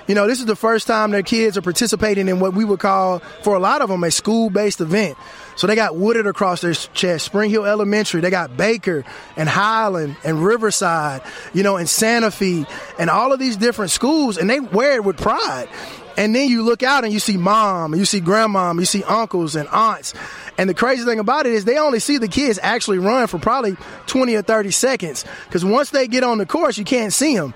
you 0.08 0.16
know, 0.16 0.28
this 0.28 0.40
is 0.40 0.46
the 0.46 0.56
first 0.56 0.88
time 0.88 1.12
their 1.12 1.24
kids 1.24 1.58
are 1.58 1.62
participating 1.62 2.28
in 2.28 2.40
what 2.40 2.54
we 2.54 2.64
would 2.64 2.80
call, 2.80 3.20
for 3.44 3.56
a 3.56 3.60
lot 3.60 3.82
of 3.82 3.90
them, 3.90 4.04
a 4.04 4.12
school 4.12 4.50
based 4.50 4.82
event. 4.82 5.18
So 5.56 5.68
they 5.68 5.76
got 5.76 5.96
Wooded 5.96 6.28
across 6.28 6.62
their 6.62 6.74
chest, 6.74 7.26
Spring 7.26 7.50
Hill 7.50 7.66
Elementary, 7.66 8.22
they 8.22 8.30
got 8.30 8.58
Baker 8.58 9.04
and 9.36 9.48
Highland 9.48 10.18
and 10.24 10.44
Riverside, 10.44 11.22
you 11.54 11.64
know, 11.64 11.78
and 11.78 11.90
Santa 11.90 12.30
Fe 12.30 12.66
and 13.00 13.10
all 13.10 13.32
of 13.32 13.40
these 13.40 13.58
different 13.58 13.92
schools, 13.92 14.38
and 14.38 14.50
they 14.50 14.60
wear 14.60 14.96
it 14.96 15.04
with 15.04 15.18
pride. 15.18 15.70
And 16.18 16.34
then 16.34 16.50
you 16.50 16.64
look 16.64 16.82
out 16.82 17.04
and 17.04 17.12
you 17.12 17.20
see 17.20 17.36
mom, 17.36 17.94
you 17.94 18.06
see 18.06 18.22
grandmom, 18.22 18.80
you 18.80 18.86
see 18.86 19.04
uncles 19.04 19.56
and 19.56 19.68
aunts. 19.70 20.14
And 20.58 20.70
the 20.70 20.74
crazy 20.74 21.04
thing 21.04 21.20
about 21.20 21.46
it 21.46 21.52
is 21.52 21.66
they 21.66 21.78
only 21.78 22.00
see 22.00 22.18
the 22.18 22.30
kids 22.30 22.58
actually 22.62 23.00
run 23.00 23.28
for 23.28 23.38
probably 23.38 23.76
20 24.08 24.34
or 24.36 24.42
30 24.42 24.72
seconds. 24.72 25.26
Because 25.46 25.66
once 25.66 25.90
they 25.90 26.08
get 26.08 26.24
on 26.24 26.38
the 26.38 26.46
course, 26.46 26.78
you 26.78 26.86
can't 26.86 27.12
see 27.12 27.36
them 27.36 27.54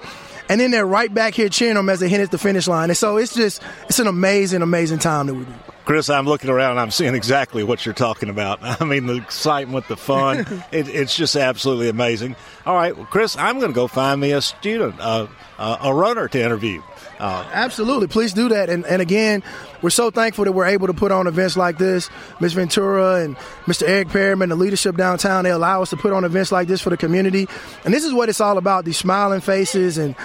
and 0.50 0.60
then 0.60 0.72
they're 0.72 0.86
right 0.86 1.14
back 1.14 1.36
here 1.36 1.48
cheering 1.48 1.76
them 1.76 1.88
as 1.90 2.00
they 2.00 2.10
hit 2.10 2.30
the 2.32 2.38
finish 2.38 2.68
line. 2.68 2.90
And 2.90 2.98
so 2.98 3.18
it's 3.18 3.36
just 3.36 3.62
it's 3.84 4.00
an 4.00 4.08
amazing, 4.08 4.62
amazing 4.62 5.00
time 5.00 5.28
that 5.28 5.36
we 5.36 5.46
do. 5.46 5.54
Chris, 5.86 6.08
I'm 6.08 6.28
looking 6.28 6.52
around 6.52 6.72
and 6.72 6.80
I'm 6.82 6.92
seeing 6.92 7.16
exactly 7.16 7.64
what 7.64 7.84
you're 7.84 7.96
talking 7.96 8.30
about. 8.30 8.60
I 8.82 8.86
mean, 8.86 9.08
the 9.08 9.16
excitement, 9.16 9.88
the 9.88 9.98
fun, 9.98 10.40
it, 10.72 10.88
it's 10.88 11.16
just 11.16 11.36
absolutely 11.36 11.90
amazing. 11.90 12.36
All 12.66 12.76
right, 12.76 12.96
well, 12.96 13.08
Chris, 13.08 13.36
I'm 13.36 13.58
going 13.60 13.72
to 13.72 13.76
go 13.76 13.88
find 13.88 14.22
me 14.22 14.32
a 14.32 14.42
student, 14.42 15.00
uh, 15.00 15.26
uh, 15.58 15.78
a 15.82 15.94
runner 15.94 16.28
to 16.28 16.40
interview. 16.40 16.84
Uh, 17.20 17.46
Absolutely, 17.52 18.08
please 18.08 18.32
do 18.32 18.48
that. 18.50 18.70
And, 18.70 18.86
and 18.86 19.02
again, 19.02 19.44
we're 19.82 19.90
so 19.90 20.10
thankful 20.10 20.46
that 20.46 20.54
we're 20.54 20.68
able 20.68 20.88
to 20.88 20.94
put 20.94 21.12
on 21.12 21.28
events 21.28 21.58
like 21.58 21.78
this. 21.78 22.10
Ms. 22.40 22.54
Ventura 22.54 23.16
and 23.16 23.36
Mr. 23.66 23.88
Eric 23.88 24.08
Perriman, 24.08 24.48
the 24.48 24.56
leadership 24.56 24.96
downtown, 24.96 25.44
they 25.44 25.52
allow 25.52 25.82
us 25.82 25.90
to 25.90 25.98
put 25.98 26.14
on 26.14 26.24
events 26.24 26.52
like 26.52 26.70
this 26.70 26.82
for 26.82 26.90
the 26.90 26.98
community. 26.98 27.48
And 27.84 27.94
this 27.94 28.06
is 28.06 28.14
what 28.14 28.30
it's 28.30 28.40
all 28.40 28.58
about: 28.58 28.86
these 28.86 28.98
smiling 28.98 29.42
faces 29.42 29.98
and 29.98 30.16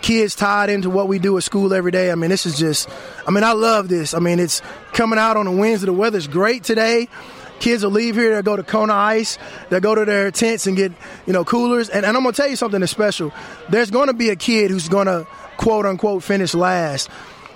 kids 0.00 0.34
tied 0.34 0.70
into 0.70 0.88
what 0.88 1.06
we 1.08 1.18
do 1.18 1.36
at 1.36 1.42
school 1.42 1.74
every 1.74 1.90
day. 1.90 2.10
I 2.10 2.14
mean, 2.14 2.30
this 2.30 2.46
is 2.46 2.58
just, 2.58 2.88
I 3.26 3.30
mean, 3.30 3.44
I 3.44 3.52
love 3.52 3.88
this. 3.88 4.14
I 4.14 4.18
mean, 4.20 4.38
it's 4.38 4.62
coming 4.92 5.18
out 5.18 5.36
on 5.36 5.44
the 5.44 5.50
winds 5.50 5.82
of 5.82 5.86
the 5.86 5.92
weather's 5.92 6.28
great 6.28 6.64
today. 6.64 7.08
Kids 7.60 7.82
will 7.82 7.90
leave 7.90 8.14
here, 8.14 8.34
they'll 8.34 8.42
go 8.42 8.56
to 8.56 8.62
Kona 8.62 8.94
Ice, 8.94 9.36
they'll 9.68 9.80
go 9.80 9.92
to 9.92 10.04
their 10.04 10.30
tents 10.30 10.68
and 10.68 10.76
get, 10.76 10.92
you 11.26 11.32
know, 11.32 11.44
coolers. 11.44 11.88
And, 11.88 12.06
and 12.06 12.16
I'm 12.16 12.22
to 12.32 12.40
tell 12.40 12.48
you 12.48 12.54
something 12.54 12.78
that's 12.78 12.92
special. 12.92 13.32
There's 13.68 13.90
to 14.06 14.14
be 14.14 14.28
a 14.30 14.36
kid 14.36 14.70
who's 14.70 14.88
to, 15.06 15.26
quote 15.58 15.84
unquote, 15.84 16.22
finish 16.22 16.54
last. 16.54 17.10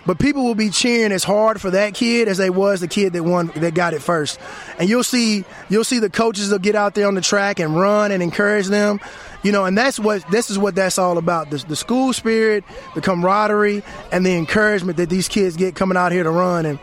but 0.05 0.19
people 0.19 0.45
will 0.45 0.57
be 0.57 0.69
cheering 0.69 1.13
as 1.13 1.23
hard 1.25 1.61
for 1.61 1.71
that 1.71 1.95
kid 1.95 2.27
as 2.27 2.37
they 2.37 2.51
was 2.51 2.81
the 2.81 2.89
kid 2.89 3.13
that 3.13 3.23
won 3.23 3.47
that 3.57 3.73
got 3.73 3.95
it 3.95 4.03
first. 4.03 4.39
And 4.79 4.89
you'll 4.89 5.05
see 5.05 5.45
you'll 5.71 5.85
see 5.85 6.01
the 6.01 6.11
coaches 6.11 6.51
will 6.51 6.59
get 6.59 6.75
out 6.75 6.95
there 6.95 7.07
on 7.07 7.15
the 7.15 7.21
track 7.21 7.61
and 7.61 7.75
run 7.75 8.11
and 8.11 8.23
encourage 8.23 8.67
them. 8.67 9.01
You 9.45 9.53
know, 9.53 9.65
and 9.65 9.79
that's 9.79 9.99
what 9.99 10.29
this 10.31 10.51
is 10.51 10.59
what 10.59 10.75
that's 10.75 10.99
all 10.99 11.19
about. 11.19 11.51
The, 11.51 11.59
the 11.59 11.77
school 11.77 12.13
spirit, 12.13 12.65
the 12.95 13.01
camaraderie, 13.01 13.83
and 14.11 14.27
the 14.27 14.37
encouragement 14.37 14.99
that 14.99 15.09
these 15.09 15.29
kids 15.29 15.57
get 15.57 15.75
coming 15.75 15.97
out 15.97 16.13
here 16.13 16.23
to 16.25 16.31
run. 16.31 16.67
And 16.67 16.79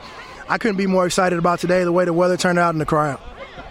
I 0.47 0.57
couldn't 0.57 0.77
be 0.77 0.87
more 0.87 1.05
excited 1.05 1.37
about 1.37 1.59
today, 1.59 1.83
the 1.83 1.91
way 1.91 2.05
the 2.05 2.13
weather 2.13 2.37
turned 2.37 2.59
out 2.59 2.73
in 2.73 2.79
the 2.79 2.85
crowd. 2.85 3.19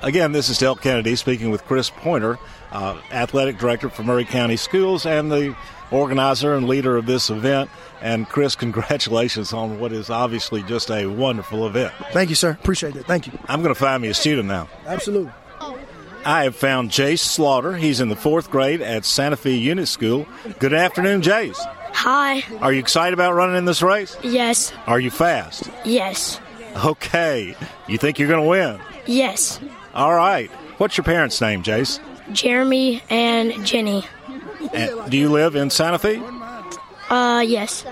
Again, 0.02 0.32
this 0.32 0.48
is 0.48 0.58
Delk 0.58 0.80
Kennedy 0.80 1.16
speaking 1.16 1.50
with 1.50 1.64
Chris 1.64 1.90
Pointer, 1.90 2.38
uh, 2.72 3.00
athletic 3.10 3.58
director 3.58 3.88
for 3.88 4.02
Maury 4.02 4.24
County 4.24 4.56
Schools 4.56 5.06
and 5.06 5.30
the 5.30 5.56
organizer 5.90 6.54
and 6.54 6.68
leader 6.68 6.96
of 6.96 7.06
this 7.06 7.30
event. 7.30 7.70
And 8.00 8.28
Chris, 8.28 8.54
congratulations 8.56 9.52
on 9.52 9.80
what 9.80 9.92
is 9.92 10.10
obviously 10.10 10.62
just 10.62 10.90
a 10.90 11.06
wonderful 11.06 11.66
event. 11.66 11.92
Thank 12.12 12.30
you, 12.30 12.36
sir. 12.36 12.50
Appreciate 12.50 12.96
it. 12.96 13.06
Thank 13.06 13.26
you. 13.26 13.38
I'm 13.48 13.62
going 13.62 13.74
to 13.74 13.80
find 13.80 14.02
me 14.02 14.08
a 14.08 14.14
student 14.14 14.48
now. 14.48 14.68
Absolutely. 14.86 15.32
I 16.24 16.44
have 16.44 16.56
found 16.56 16.90
Jace 16.90 17.20
Slaughter. 17.20 17.76
He's 17.76 18.00
in 18.00 18.08
the 18.08 18.16
fourth 18.16 18.50
grade 18.50 18.82
at 18.82 19.04
Santa 19.04 19.36
Fe 19.36 19.54
Unit 19.54 19.88
School. 19.88 20.26
Good 20.58 20.74
afternoon, 20.74 21.22
Jace. 21.22 21.56
Hi. 21.94 22.44
Are 22.60 22.72
you 22.72 22.80
excited 22.80 23.14
about 23.14 23.34
running 23.34 23.56
in 23.56 23.64
this 23.64 23.82
race? 23.82 24.16
Yes. 24.22 24.72
Are 24.86 25.00
you 25.00 25.10
fast? 25.10 25.70
Yes. 25.84 26.40
Okay. 26.84 27.56
You 27.86 27.98
think 27.98 28.18
you're 28.18 28.28
going 28.28 28.42
to 28.42 28.48
win? 28.48 28.80
Yes. 29.06 29.58
All 29.98 30.14
right. 30.14 30.48
What's 30.78 30.96
your 30.96 31.02
parents' 31.02 31.40
name, 31.40 31.64
Jace? 31.64 31.98
Jeremy 32.32 33.02
and 33.10 33.66
Jenny. 33.66 34.04
And 34.72 35.10
do 35.10 35.18
you 35.18 35.28
live 35.28 35.56
in 35.56 35.70
Santa 35.70 35.98
Fe? 35.98 36.22
Uh, 37.10 37.40
yes. 37.40 37.82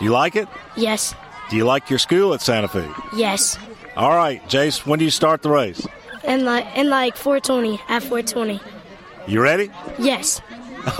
Do 0.00 0.04
you 0.04 0.10
like 0.10 0.34
it? 0.34 0.48
Yes. 0.76 1.14
Do 1.48 1.54
you 1.54 1.64
like 1.64 1.88
your 1.88 2.00
school 2.00 2.34
at 2.34 2.40
Santa 2.40 2.66
Fe? 2.66 2.90
Yes. 3.14 3.56
All 3.96 4.10
right, 4.10 4.42
Jace, 4.48 4.84
when 4.84 4.98
do 4.98 5.04
you 5.04 5.10
start 5.12 5.42
the 5.42 5.50
race? 5.50 5.86
In 6.24 6.44
like 6.44 6.66
in 6.76 6.90
like 6.90 7.16
420 7.16 7.80
at 7.88 8.02
420. 8.02 8.60
You 9.28 9.40
ready? 9.40 9.70
Yes. 10.00 10.42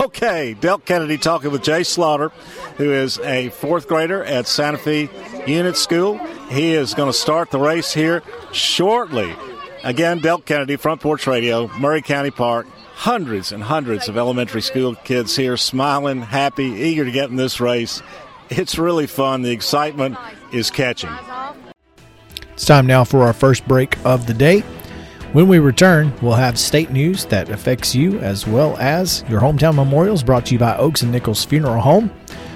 Okay, 0.01 0.55
Delk 0.59 0.85
Kennedy 0.85 1.17
talking 1.17 1.51
with 1.51 1.63
Jay 1.63 1.83
Slaughter, 1.83 2.29
who 2.77 2.91
is 2.91 3.19
a 3.19 3.49
fourth 3.49 3.87
grader 3.87 4.23
at 4.23 4.47
Santa 4.47 4.77
Fe 4.77 5.09
Unit 5.45 5.77
School. 5.77 6.17
He 6.49 6.73
is 6.73 6.93
going 6.93 7.11
to 7.11 7.17
start 7.17 7.51
the 7.51 7.59
race 7.59 7.93
here 7.93 8.21
shortly. 8.51 9.33
Again, 9.83 10.19
Delk 10.19 10.45
Kennedy, 10.45 10.75
Front 10.75 11.01
Porch 11.01 11.27
Radio, 11.27 11.67
Maury 11.79 12.01
County 12.01 12.31
Park. 12.31 12.67
Hundreds 12.95 13.51
and 13.51 13.61
hundreds 13.61 14.09
of 14.09 14.17
elementary 14.17 14.61
school 14.61 14.95
kids 14.95 15.35
here 15.35 15.55
smiling, 15.55 16.21
happy, 16.21 16.65
eager 16.65 17.05
to 17.05 17.11
get 17.11 17.29
in 17.29 17.35
this 17.35 17.59
race. 17.59 18.01
It's 18.49 18.79
really 18.79 19.05
fun. 19.05 19.43
The 19.43 19.51
excitement 19.51 20.17
is 20.51 20.71
catching. 20.71 21.11
It's 22.53 22.65
time 22.65 22.87
now 22.87 23.03
for 23.03 23.21
our 23.21 23.33
first 23.33 23.67
break 23.67 24.03
of 24.03 24.25
the 24.25 24.33
day. 24.33 24.61
When 25.33 25.47
we 25.47 25.59
return, 25.59 26.11
we'll 26.21 26.33
have 26.33 26.57
state 26.57 26.89
news 26.89 27.25
that 27.25 27.49
affects 27.49 27.93
you 27.93 28.17
as 28.19 28.47
well 28.47 28.75
as 28.77 29.23
your 29.29 29.41
hometown 29.41 29.75
memorials 29.75 30.23
brought 30.23 30.47
to 30.47 30.53
you 30.53 30.59
by 30.59 30.75
Oaks 30.77 31.03
and 31.03 31.11
Nichols 31.11 31.45
Funeral 31.45 31.81
Home. 31.81 32.09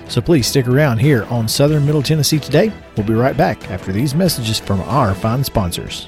So 0.08 0.22
please 0.22 0.48
stick 0.48 0.68
around 0.68 0.98
here 0.98 1.26
on 1.26 1.48
Southern 1.48 1.86
Middle 1.86 2.02
Tennessee 2.02 2.40
today. 2.40 2.72
We'll 2.98 3.06
be 3.06 3.14
right 3.14 3.38
back 3.38 3.70
after 3.70 3.92
these 3.92 4.16
messages 4.16 4.60
from 4.60 4.82
our 4.82 5.14
fine 5.14 5.44
sponsors. 5.44 6.08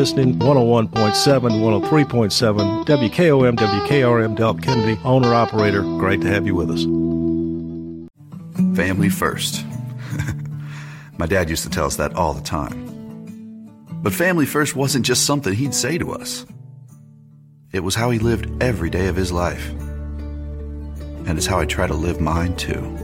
Listening 0.00 0.34
101.7, 0.36 0.92
103.7, 0.94 2.86
WKOM, 2.86 3.54
WKRM, 3.54 4.34
Del 4.34 4.54
Kennedy, 4.54 4.98
owner 5.04 5.34
operator. 5.34 5.82
Great 5.82 6.22
to 6.22 6.28
have 6.28 6.46
you 6.46 6.54
with 6.54 6.70
us. 6.70 6.84
Family 8.74 9.10
first. 9.10 9.62
My 11.18 11.26
dad 11.26 11.50
used 11.50 11.64
to 11.64 11.68
tell 11.68 11.84
us 11.84 11.96
that 11.96 12.14
all 12.14 12.32
the 12.32 12.40
time. 12.40 12.86
But 14.02 14.14
family 14.14 14.46
first 14.46 14.74
wasn't 14.74 15.04
just 15.04 15.26
something 15.26 15.52
he'd 15.52 15.74
say 15.74 15.98
to 15.98 16.12
us, 16.12 16.46
it 17.70 17.80
was 17.80 17.94
how 17.94 18.08
he 18.08 18.18
lived 18.18 18.62
every 18.62 18.88
day 18.88 19.08
of 19.08 19.16
his 19.16 19.30
life. 19.30 19.68
And 21.26 21.36
it's 21.36 21.44
how 21.44 21.60
I 21.60 21.66
try 21.66 21.86
to 21.86 21.92
live 21.92 22.22
mine 22.22 22.56
too. 22.56 22.96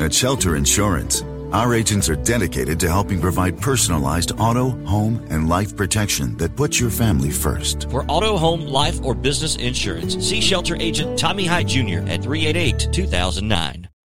At 0.00 0.12
Shelter 0.12 0.56
Insurance, 0.56 1.22
our 1.52 1.74
agents 1.74 2.08
are 2.08 2.16
dedicated 2.16 2.78
to 2.80 2.88
helping 2.88 3.20
provide 3.20 3.60
personalized 3.60 4.32
auto, 4.38 4.70
home, 4.86 5.24
and 5.30 5.48
life 5.48 5.76
protection 5.76 6.36
that 6.36 6.56
puts 6.56 6.80
your 6.80 6.90
family 6.90 7.30
first. 7.30 7.90
For 7.90 8.04
auto, 8.08 8.36
home, 8.36 8.62
life, 8.62 9.02
or 9.04 9.14
business 9.14 9.56
insurance, 9.56 10.14
see 10.24 10.40
Shelter 10.40 10.76
Agent 10.76 11.18
Tommy 11.18 11.46
Hyde 11.46 11.68
Jr. 11.68 12.00
at 12.08 12.22
388 12.22 12.88
2009. 12.92 13.88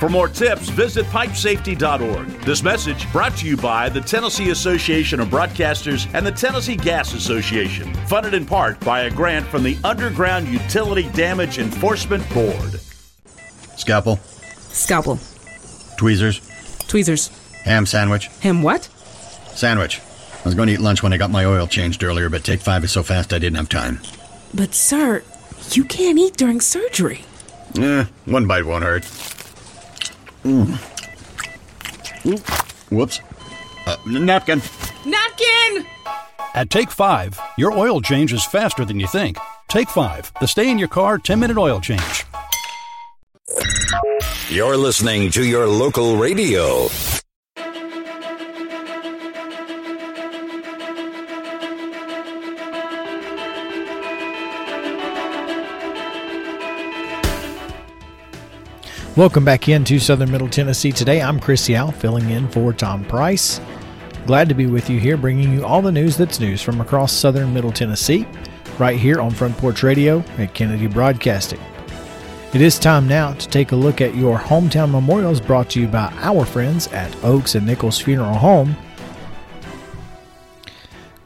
For 0.00 0.08
more 0.08 0.28
tips, 0.28 0.70
visit 0.70 1.04
pipesafety.org. 1.08 2.26
This 2.40 2.62
message 2.62 3.12
brought 3.12 3.36
to 3.36 3.46
you 3.46 3.58
by 3.58 3.90
the 3.90 4.00
Tennessee 4.00 4.48
Association 4.48 5.20
of 5.20 5.28
Broadcasters 5.28 6.08
and 6.14 6.26
the 6.26 6.32
Tennessee 6.32 6.74
Gas 6.74 7.12
Association, 7.12 7.92
funded 8.06 8.32
in 8.32 8.46
part 8.46 8.80
by 8.80 9.02
a 9.02 9.10
grant 9.10 9.46
from 9.48 9.62
the 9.62 9.76
Underground 9.84 10.48
Utility 10.48 11.10
Damage 11.10 11.58
Enforcement 11.58 12.26
Board. 12.32 12.80
Scalpel. 13.76 14.16
Scalpel. 14.70 15.18
Tweezers. 15.98 16.40
Tweezers. 16.88 17.28
Ham 17.64 17.84
sandwich. 17.84 18.28
Ham 18.40 18.62
what? 18.62 18.84
Sandwich. 19.54 20.00
I 20.00 20.42
was 20.46 20.54
going 20.54 20.68
to 20.68 20.72
eat 20.72 20.80
lunch 20.80 21.02
when 21.02 21.12
I 21.12 21.18
got 21.18 21.30
my 21.30 21.44
oil 21.44 21.66
changed 21.66 22.02
earlier, 22.02 22.30
but 22.30 22.42
take 22.42 22.60
five 22.60 22.84
is 22.84 22.90
so 22.90 23.02
fast 23.02 23.34
I 23.34 23.38
didn't 23.38 23.58
have 23.58 23.68
time. 23.68 24.00
But, 24.54 24.74
sir, 24.74 25.22
you 25.72 25.84
can't 25.84 26.18
eat 26.18 26.38
during 26.38 26.62
surgery. 26.62 27.26
Eh, 27.78 28.06
one 28.24 28.46
bite 28.46 28.64
won't 28.64 28.82
hurt. 28.82 29.04
Mm. 30.44 30.76
Whoops. 32.90 33.20
Uh, 33.86 33.96
napkin. 34.06 34.60
Napkin! 35.06 35.86
At 36.54 36.70
Take 36.70 36.90
5, 36.90 37.40
your 37.56 37.72
oil 37.72 38.00
change 38.00 38.32
is 38.32 38.44
faster 38.44 38.84
than 38.84 38.98
you 38.98 39.06
think. 39.06 39.38
Take 39.68 39.88
5, 39.88 40.32
the 40.40 40.46
stay 40.46 40.70
in 40.70 40.78
your 40.78 40.88
car 40.88 41.18
10 41.18 41.38
minute 41.38 41.56
oil 41.56 41.80
change. 41.80 42.24
You're 44.48 44.76
listening 44.76 45.30
to 45.32 45.44
your 45.44 45.66
local 45.66 46.16
radio. 46.16 46.88
Welcome 59.20 59.44
back 59.44 59.68
into 59.68 59.98
Southern 59.98 60.30
Middle 60.30 60.48
Tennessee 60.48 60.92
today. 60.92 61.20
I'm 61.20 61.38
Chris 61.38 61.68
Yao, 61.68 61.90
filling 61.90 62.30
in 62.30 62.48
for 62.48 62.72
Tom 62.72 63.04
Price. 63.04 63.60
Glad 64.24 64.48
to 64.48 64.54
be 64.54 64.64
with 64.64 64.88
you 64.88 64.98
here, 64.98 65.18
bringing 65.18 65.52
you 65.52 65.62
all 65.62 65.82
the 65.82 65.92
news 65.92 66.16
that's 66.16 66.40
news 66.40 66.62
from 66.62 66.80
across 66.80 67.12
Southern 67.12 67.52
Middle 67.52 67.70
Tennessee, 67.70 68.26
right 68.78 68.98
here 68.98 69.20
on 69.20 69.30
Front 69.30 69.58
Porch 69.58 69.82
Radio 69.82 70.24
at 70.38 70.54
Kennedy 70.54 70.86
Broadcasting. 70.86 71.60
It 72.54 72.62
is 72.62 72.78
time 72.78 73.06
now 73.06 73.34
to 73.34 73.46
take 73.46 73.72
a 73.72 73.76
look 73.76 74.00
at 74.00 74.14
your 74.14 74.38
hometown 74.38 74.90
memorials 74.90 75.38
brought 75.38 75.68
to 75.72 75.82
you 75.82 75.86
by 75.86 76.10
our 76.20 76.46
friends 76.46 76.86
at 76.88 77.14
Oaks 77.22 77.54
and 77.54 77.66
Nichols 77.66 78.00
Funeral 78.00 78.38
Home. 78.38 78.74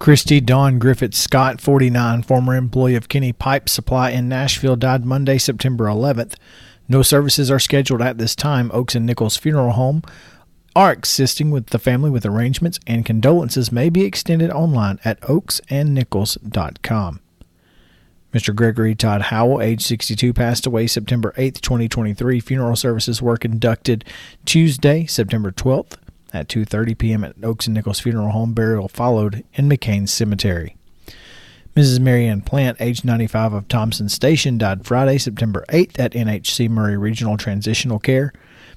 Christy 0.00 0.40
Dawn 0.40 0.80
Griffith 0.80 1.14
Scott, 1.14 1.60
49, 1.60 2.24
former 2.24 2.56
employee 2.56 2.96
of 2.96 3.08
Kenny 3.08 3.32
Pipe 3.32 3.68
Supply 3.68 4.10
in 4.10 4.28
Nashville, 4.28 4.74
died 4.74 5.04
Monday, 5.04 5.38
September 5.38 5.84
11th. 5.84 6.34
No 6.88 7.02
services 7.02 7.50
are 7.50 7.58
scheduled 7.58 8.02
at 8.02 8.18
this 8.18 8.36
time. 8.36 8.70
Oaks 8.74 8.94
and 8.94 9.06
Nichols 9.06 9.36
Funeral 9.36 9.72
Home 9.72 10.02
are 10.76 10.96
assisting 11.02 11.50
with 11.50 11.68
the 11.68 11.78
family 11.78 12.10
with 12.10 12.26
arrangements, 12.26 12.78
and 12.86 13.06
condolences 13.06 13.72
may 13.72 13.88
be 13.88 14.04
extended 14.04 14.50
online 14.50 14.98
at 15.04 15.20
oaksandnichols.com. 15.22 17.20
Mr. 18.32 18.54
Gregory 18.54 18.94
Todd 18.96 19.22
Howell, 19.22 19.62
age 19.62 19.82
62, 19.82 20.32
passed 20.32 20.66
away 20.66 20.88
September 20.88 21.32
8, 21.36 21.62
2023. 21.62 22.40
Funeral 22.40 22.74
services 22.74 23.22
were 23.22 23.36
conducted 23.36 24.04
Tuesday, 24.44 25.06
September 25.06 25.52
12th 25.52 25.96
at 26.32 26.48
2:30 26.48 26.98
p.m. 26.98 27.22
at 27.22 27.36
Oaks 27.44 27.68
and 27.68 27.74
Nichols 27.74 28.00
Funeral 28.00 28.30
Home. 28.30 28.52
Burial 28.52 28.88
followed 28.88 29.44
in 29.54 29.68
McCain 29.68 30.08
Cemetery. 30.08 30.76
Mrs. 31.76 31.98
Marianne 31.98 32.40
Plant, 32.40 32.76
age 32.80 33.04
95 33.04 33.52
of 33.52 33.68
Thompson 33.68 34.08
Station, 34.08 34.58
died 34.58 34.86
Friday, 34.86 35.18
September 35.18 35.64
8th 35.70 35.98
at 35.98 36.12
NHC 36.12 36.70
Maury 36.70 36.96
Regional 36.96 37.36
Transitional 37.36 37.98
Care. 37.98 38.32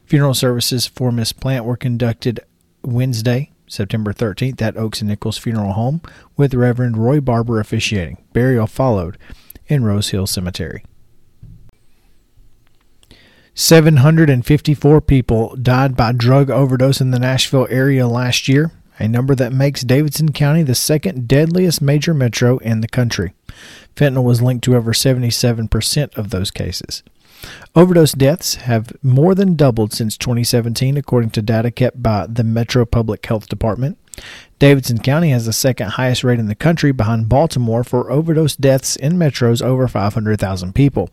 Funeral 0.05 0.33
services 0.33 0.87
for 0.87 1.11
Miss 1.11 1.31
Plant 1.31 1.63
were 1.63 1.77
conducted 1.77 2.39
Wednesday, 2.81 3.51
September 3.67 4.13
13th 4.13 4.61
at 4.63 4.77
Oaks 4.77 5.01
and 5.01 5.09
Nichols 5.09 5.37
Funeral 5.37 5.73
Home 5.73 6.01
with 6.35 6.55
Reverend 6.55 6.97
Roy 6.97 7.19
Barber 7.19 7.59
officiating. 7.59 8.17
Burial 8.33 8.65
followed 8.65 9.17
in 9.67 9.83
Rose 9.83 10.09
Hill 10.09 10.25
Cemetery. 10.25 10.83
754 13.53 15.01
people 15.01 15.55
died 15.55 15.95
by 15.95 16.11
drug 16.11 16.49
overdose 16.49 17.01
in 17.01 17.11
the 17.11 17.19
Nashville 17.19 17.67
area 17.69 18.07
last 18.07 18.47
year, 18.47 18.71
a 18.99 19.07
number 19.07 19.35
that 19.35 19.53
makes 19.53 19.81
Davidson 19.81 20.31
County 20.31 20.63
the 20.63 20.75
second 20.75 21.27
deadliest 21.27 21.81
major 21.81 22.13
metro 22.13 22.57
in 22.59 22.81
the 22.81 22.87
country. 22.87 23.33
Fentanyl 23.95 24.23
was 24.23 24.41
linked 24.41 24.63
to 24.65 24.75
over 24.75 24.93
77% 24.93 26.17
of 26.17 26.29
those 26.29 26.51
cases. 26.51 27.03
Overdose 27.75 28.13
deaths 28.13 28.55
have 28.55 28.91
more 29.03 29.35
than 29.35 29.55
doubled 29.55 29.93
since 29.93 30.17
2017, 30.17 30.97
according 30.97 31.29
to 31.31 31.41
data 31.41 31.69
kept 31.69 32.01
by 32.01 32.25
the 32.27 32.43
Metro 32.43 32.85
Public 32.85 33.25
Health 33.25 33.47
Department. 33.47 33.97
Davidson 34.57 34.97
County 34.99 35.29
has 35.29 35.45
the 35.45 35.53
second 35.53 35.91
highest 35.91 36.23
rate 36.23 36.39
in 36.39 36.47
the 36.47 36.55
country 36.55 36.91
behind 36.91 37.29
Baltimore 37.29 37.83
for 37.83 38.11
overdose 38.11 38.55
deaths 38.55 38.95
in 38.95 39.13
metros 39.13 39.61
over 39.61 39.87
500,000 39.87 40.73
people. 40.73 41.09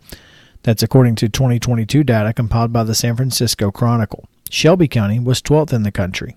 That's 0.62 0.83
according 0.83 1.16
to 1.16 1.29
2022 1.29 2.03
data 2.05 2.33
compiled 2.33 2.73
by 2.73 2.85
the 2.85 2.94
San 2.94 3.16
Francisco 3.16 3.70
Chronicle. 3.70 4.27
Shelby 4.49 4.88
County 4.88 5.20
was 5.20 5.42
12th 5.42 5.75
in 5.75 5.83
the 5.83 5.92
country. 5.92 6.37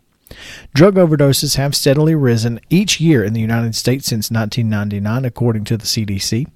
Drug 0.73 0.95
overdoses 0.95 1.55
have 1.55 1.75
steadily 1.75 2.15
risen 2.15 2.59
each 2.69 2.99
year 2.99 3.23
in 3.23 3.33
the 3.33 3.41
United 3.41 3.75
States 3.75 4.07
since 4.07 4.29
1999, 4.31 5.25
according 5.25 5.63
to 5.65 5.77
the 5.77 5.85
CDC. 5.85 6.47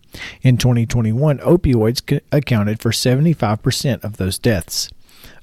In 0.41 0.57
2021, 0.57 1.39
opioids 1.39 2.21
accounted 2.31 2.81
for 2.81 2.91
75% 2.91 4.03
of 4.03 4.17
those 4.17 4.37
deaths. 4.37 4.89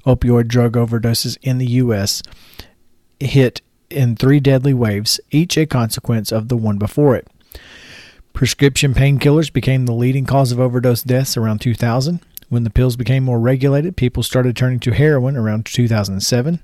Opioid 0.05 0.47
drug 0.47 0.73
overdoses 0.73 1.37
in 1.41 1.57
the 1.57 1.67
U.S. 1.67 2.21
hit 3.19 3.61
in 3.89 4.15
three 4.15 4.39
deadly 4.39 4.73
waves, 4.73 5.19
each 5.31 5.57
a 5.57 5.65
consequence 5.65 6.31
of 6.31 6.47
the 6.47 6.57
one 6.57 6.77
before 6.77 7.15
it. 7.15 7.27
Prescription 8.33 8.93
painkillers 8.93 9.51
became 9.51 9.85
the 9.85 9.93
leading 9.93 10.25
cause 10.25 10.51
of 10.51 10.59
overdose 10.59 11.03
deaths 11.03 11.35
around 11.35 11.59
2000. 11.59 12.21
When 12.47 12.63
the 12.63 12.69
pills 12.69 12.95
became 12.95 13.23
more 13.23 13.39
regulated, 13.39 13.97
people 13.97 14.23
started 14.23 14.55
turning 14.55 14.79
to 14.81 14.91
heroin 14.91 15.35
around 15.35 15.65
2007. 15.65 16.59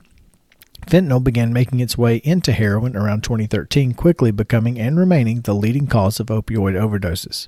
Fentanyl 0.85 1.23
began 1.23 1.51
making 1.51 1.79
its 1.79 1.97
way 1.97 2.17
into 2.23 2.51
heroin 2.51 2.95
around 2.95 3.23
2013, 3.23 3.93
quickly 3.93 4.31
becoming 4.31 4.79
and 4.79 4.99
remaining 4.99 5.41
the 5.41 5.53
leading 5.53 5.87
cause 5.87 6.19
of 6.19 6.27
opioid 6.27 6.79
overdoses. 6.79 7.47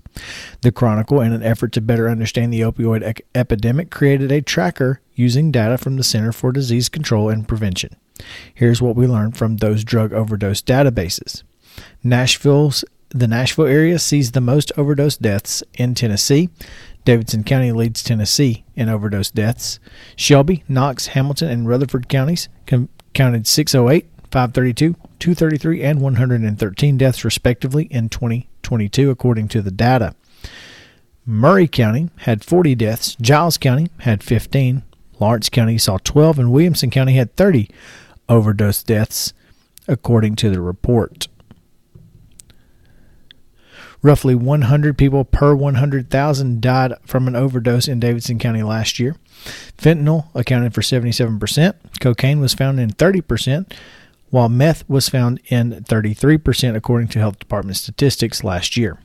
The 0.62 0.72
Chronicle, 0.72 1.22
in 1.22 1.34
an 1.34 1.44
effort 1.44 1.72
to 1.74 1.82
better 1.82 2.10
understand 2.10 2.52
the 2.52 2.62
opioid 2.62 3.20
e- 3.20 3.24
epidemic, 3.36 3.92
created 3.92 4.32
a 4.32 4.42
tracker 4.42 5.02
using 5.14 5.52
data 5.52 5.78
from 5.78 5.98
the 5.98 6.04
Center 6.04 6.32
for 6.32 6.52
Disease 6.52 6.90
Control 6.90 7.30
and 7.30 7.48
Prevention. 7.48 7.96
Here's 8.54 8.82
what 8.82 8.96
we 8.96 9.08
learned 9.08 9.38
from 9.38 9.58
those 9.58 9.84
drug 9.84 10.14
overdose 10.14 10.62
databases. 10.62 11.44
Nashville's 12.04 12.84
the 13.10 13.28
Nashville 13.28 13.66
area 13.68 14.00
sees 14.00 14.32
the 14.32 14.42
most 14.42 14.72
overdose 14.78 15.16
deaths 15.18 15.64
in 15.76 15.96
Tennessee. 15.96 16.50
Davidson 17.06 17.46
County 17.46 17.72
leads 17.72 18.04
Tennessee 18.04 18.66
in 18.76 18.90
overdose 18.90 19.32
deaths. 19.32 19.80
Shelby, 20.18 20.64
Knox, 20.68 21.08
Hamilton, 21.08 21.50
and 21.50 21.68
Rutherford 21.68 22.10
counties 22.10 22.50
com- 22.66 22.90
counted 23.18 23.48
608, 23.48 24.06
532, 24.30 24.94
233, 25.18 25.82
and 25.82 26.00
113 26.02 26.98
deaths 27.00 27.26
respectively 27.26 27.86
in 27.86 28.10
2022, 28.10 29.10
according 29.10 29.48
to 29.48 29.60
the 29.60 29.72
data. 29.72 30.14
Maury 31.26 31.68
County 31.68 32.12
had 32.18 32.46
40 32.46 32.76
deaths, 32.76 33.18
Giles 33.20 33.58
County 33.58 33.90
had 34.02 34.22
15, 34.22 34.84
Lawrence 35.20 35.50
County 35.50 35.80
saw 35.80 35.98
12, 35.98 36.38
and 36.38 36.52
Williamson 36.52 36.92
County 36.92 37.14
had 37.14 37.36
30 37.36 37.72
overdose 38.30 38.84
deaths, 38.84 39.34
according 39.88 40.36
to 40.36 40.52
the 40.52 40.62
report. 40.62 41.28
Roughly 44.02 44.36
100 44.36 44.98
people 44.98 45.26
per 45.26 45.56
100,000 45.56 46.62
died 46.62 46.94
from 47.06 47.28
an 47.28 47.36
overdose 47.36 47.88
in 47.88 48.00
Davidson 48.00 48.38
County 48.38 48.64
last 48.64 49.00
year. 49.00 49.16
Fentanyl 49.78 50.28
accounted 50.36 50.74
for 50.74 50.82
77%, 50.82 51.74
cocaine 52.00 52.40
was 52.40 52.54
found 52.54 52.80
in 52.80 52.92
30%, 52.92 53.72
while 54.30 54.50
meth 54.50 54.88
was 54.90 55.10
found 55.10 55.40
in 55.48 55.72
33%, 55.72 56.76
according 56.76 57.08
to 57.10 57.20
Health 57.20 57.40
Department 57.40 57.78
statistics 57.78 58.44
last 58.44 58.78
year. 58.78 59.00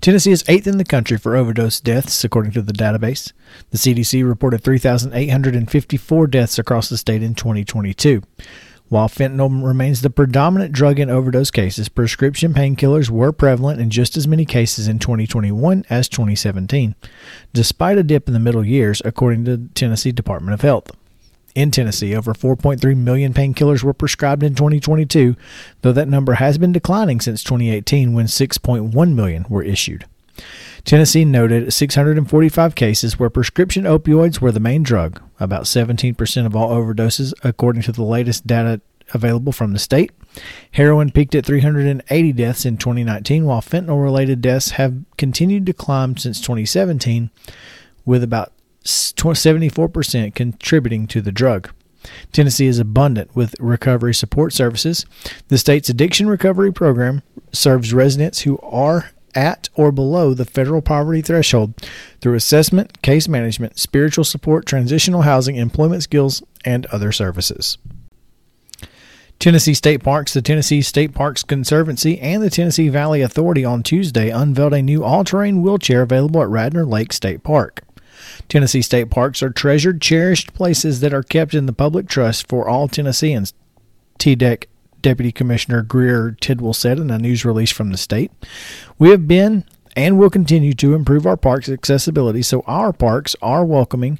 Tennessee 0.00 0.32
is 0.32 0.44
eighth 0.48 0.66
in 0.66 0.78
the 0.78 0.84
country 0.84 1.16
for 1.16 1.36
overdose 1.36 1.80
deaths, 1.80 2.24
according 2.24 2.52
to 2.52 2.62
the 2.62 2.72
database. 2.72 3.32
The 3.70 3.78
CDC 3.78 4.26
reported 4.26 4.62
3,854 4.62 6.26
deaths 6.26 6.58
across 6.58 6.88
the 6.88 6.98
state 6.98 7.22
in 7.22 7.34
2022. 7.34 8.22
While 8.88 9.08
fentanyl 9.08 9.64
remains 9.64 10.02
the 10.02 10.10
predominant 10.10 10.72
drug 10.72 11.00
in 11.00 11.10
overdose 11.10 11.50
cases, 11.50 11.88
prescription 11.88 12.54
painkillers 12.54 13.10
were 13.10 13.32
prevalent 13.32 13.80
in 13.80 13.90
just 13.90 14.16
as 14.16 14.28
many 14.28 14.44
cases 14.44 14.86
in 14.86 15.00
2021 15.00 15.84
as 15.90 16.08
2017, 16.08 16.94
despite 17.52 17.98
a 17.98 18.04
dip 18.04 18.28
in 18.28 18.34
the 18.34 18.38
middle 18.38 18.64
years, 18.64 19.02
according 19.04 19.44
to 19.44 19.56
the 19.56 19.68
Tennessee 19.74 20.12
Department 20.12 20.54
of 20.54 20.60
Health. 20.60 20.92
In 21.56 21.72
Tennessee, 21.72 22.14
over 22.14 22.32
4.3 22.32 22.96
million 22.96 23.34
painkillers 23.34 23.82
were 23.82 23.94
prescribed 23.94 24.44
in 24.44 24.54
2022, 24.54 25.34
though 25.82 25.92
that 25.92 26.06
number 26.06 26.34
has 26.34 26.56
been 26.56 26.70
declining 26.70 27.20
since 27.20 27.42
2018 27.42 28.12
when 28.12 28.26
6.1 28.26 29.14
million 29.14 29.46
were 29.48 29.64
issued. 29.64 30.04
Tennessee 30.86 31.24
noted 31.24 31.72
645 31.72 32.76
cases 32.76 33.18
where 33.18 33.28
prescription 33.28 33.82
opioids 33.82 34.40
were 34.40 34.52
the 34.52 34.60
main 34.60 34.84
drug, 34.84 35.20
about 35.40 35.64
17% 35.64 36.46
of 36.46 36.54
all 36.54 36.70
overdoses, 36.70 37.34
according 37.42 37.82
to 37.82 37.92
the 37.92 38.04
latest 38.04 38.46
data 38.46 38.80
available 39.12 39.50
from 39.50 39.72
the 39.72 39.80
state. 39.80 40.12
Heroin 40.70 41.10
peaked 41.10 41.34
at 41.34 41.44
380 41.44 42.32
deaths 42.32 42.64
in 42.64 42.76
2019, 42.76 43.44
while 43.46 43.60
fentanyl 43.60 44.00
related 44.00 44.40
deaths 44.40 44.70
have 44.72 45.02
continued 45.18 45.66
to 45.66 45.72
climb 45.72 46.16
since 46.16 46.40
2017, 46.40 47.30
with 48.04 48.22
about 48.22 48.52
74% 48.84 50.36
contributing 50.36 51.08
to 51.08 51.20
the 51.20 51.32
drug. 51.32 51.72
Tennessee 52.30 52.68
is 52.68 52.78
abundant 52.78 53.34
with 53.34 53.56
recovery 53.58 54.14
support 54.14 54.52
services. 54.52 55.04
The 55.48 55.58
state's 55.58 55.88
addiction 55.88 56.28
recovery 56.28 56.72
program 56.72 57.22
serves 57.50 57.92
residents 57.92 58.42
who 58.42 58.60
are 58.60 59.10
at 59.36 59.68
or 59.74 59.92
below 59.92 60.34
the 60.34 60.44
federal 60.44 60.82
poverty 60.82 61.20
threshold 61.20 61.74
through 62.20 62.34
assessment, 62.34 63.02
case 63.02 63.28
management, 63.28 63.78
spiritual 63.78 64.24
support, 64.24 64.66
transitional 64.66 65.22
housing, 65.22 65.56
employment 65.56 66.02
skills, 66.02 66.42
and 66.64 66.86
other 66.86 67.12
services. 67.12 67.78
Tennessee 69.38 69.74
State 69.74 70.02
Parks, 70.02 70.32
the 70.32 70.40
Tennessee 70.40 70.80
State 70.80 71.14
Parks 71.14 71.42
Conservancy, 71.42 72.18
and 72.18 72.42
the 72.42 72.50
Tennessee 72.50 72.88
Valley 72.88 73.20
Authority 73.20 73.64
on 73.64 73.82
Tuesday 73.82 74.30
unveiled 74.30 74.72
a 74.72 74.82
new 74.82 75.04
all 75.04 75.24
terrain 75.24 75.60
wheelchair 75.60 76.02
available 76.02 76.42
at 76.42 76.48
Radnor 76.48 76.86
Lake 76.86 77.12
State 77.12 77.42
Park. 77.42 77.82
Tennessee 78.48 78.82
State 78.82 79.10
Parks 79.10 79.42
are 79.42 79.50
treasured, 79.50 80.00
cherished 80.00 80.54
places 80.54 81.00
that 81.00 81.12
are 81.12 81.22
kept 81.22 81.54
in 81.54 81.66
the 81.66 81.72
public 81.72 82.08
trust 82.08 82.48
for 82.48 82.66
all 82.66 82.88
Tennesseans. 82.88 83.52
TDEC 84.18 84.64
Deputy 85.06 85.30
Commissioner 85.30 85.82
Greer 85.82 86.36
Tidwell 86.40 86.72
said 86.72 86.98
in 86.98 87.12
a 87.12 87.18
news 87.18 87.44
release 87.44 87.70
from 87.70 87.92
the 87.92 87.96
state. 87.96 88.32
We 88.98 89.10
have 89.10 89.28
been 89.28 89.62
and 89.94 90.18
will 90.18 90.30
continue 90.30 90.72
to 90.72 90.96
improve 90.96 91.26
our 91.26 91.36
parks' 91.36 91.68
accessibility 91.68 92.42
so 92.42 92.64
our 92.66 92.92
parks 92.92 93.36
are 93.40 93.64
welcoming 93.64 94.18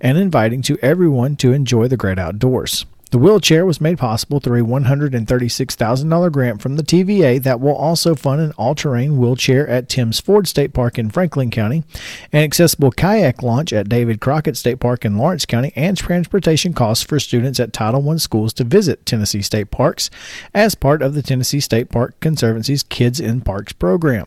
and 0.00 0.18
inviting 0.18 0.60
to 0.62 0.76
everyone 0.82 1.36
to 1.36 1.52
enjoy 1.52 1.86
the 1.86 1.96
great 1.96 2.18
outdoors. 2.18 2.84
The 3.10 3.18
wheelchair 3.18 3.64
was 3.64 3.80
made 3.80 3.96
possible 3.96 4.38
through 4.38 4.62
a 4.62 4.66
$136,000 4.66 6.32
grant 6.32 6.60
from 6.60 6.76
the 6.76 6.82
TVA 6.82 7.42
that 7.42 7.58
will 7.58 7.74
also 7.74 8.14
fund 8.14 8.42
an 8.42 8.52
all 8.58 8.74
terrain 8.74 9.16
wheelchair 9.16 9.66
at 9.66 9.88
Tims 9.88 10.20
Ford 10.20 10.46
State 10.46 10.74
Park 10.74 10.98
in 10.98 11.08
Franklin 11.08 11.50
County, 11.50 11.84
an 12.34 12.42
accessible 12.42 12.90
kayak 12.90 13.42
launch 13.42 13.72
at 13.72 13.88
David 13.88 14.20
Crockett 14.20 14.58
State 14.58 14.78
Park 14.78 15.06
in 15.06 15.16
Lawrence 15.16 15.46
County, 15.46 15.72
and 15.74 15.96
transportation 15.96 16.74
costs 16.74 17.02
for 17.02 17.18
students 17.18 17.58
at 17.58 17.72
Title 17.72 18.10
I 18.10 18.16
schools 18.16 18.52
to 18.54 18.64
visit 18.64 19.06
Tennessee 19.06 19.40
State 19.40 19.70
Parks 19.70 20.10
as 20.52 20.74
part 20.74 21.00
of 21.00 21.14
the 21.14 21.22
Tennessee 21.22 21.60
State 21.60 21.88
Park 21.88 22.20
Conservancy's 22.20 22.82
Kids 22.82 23.20
in 23.20 23.40
Parks 23.40 23.72
program. 23.72 24.26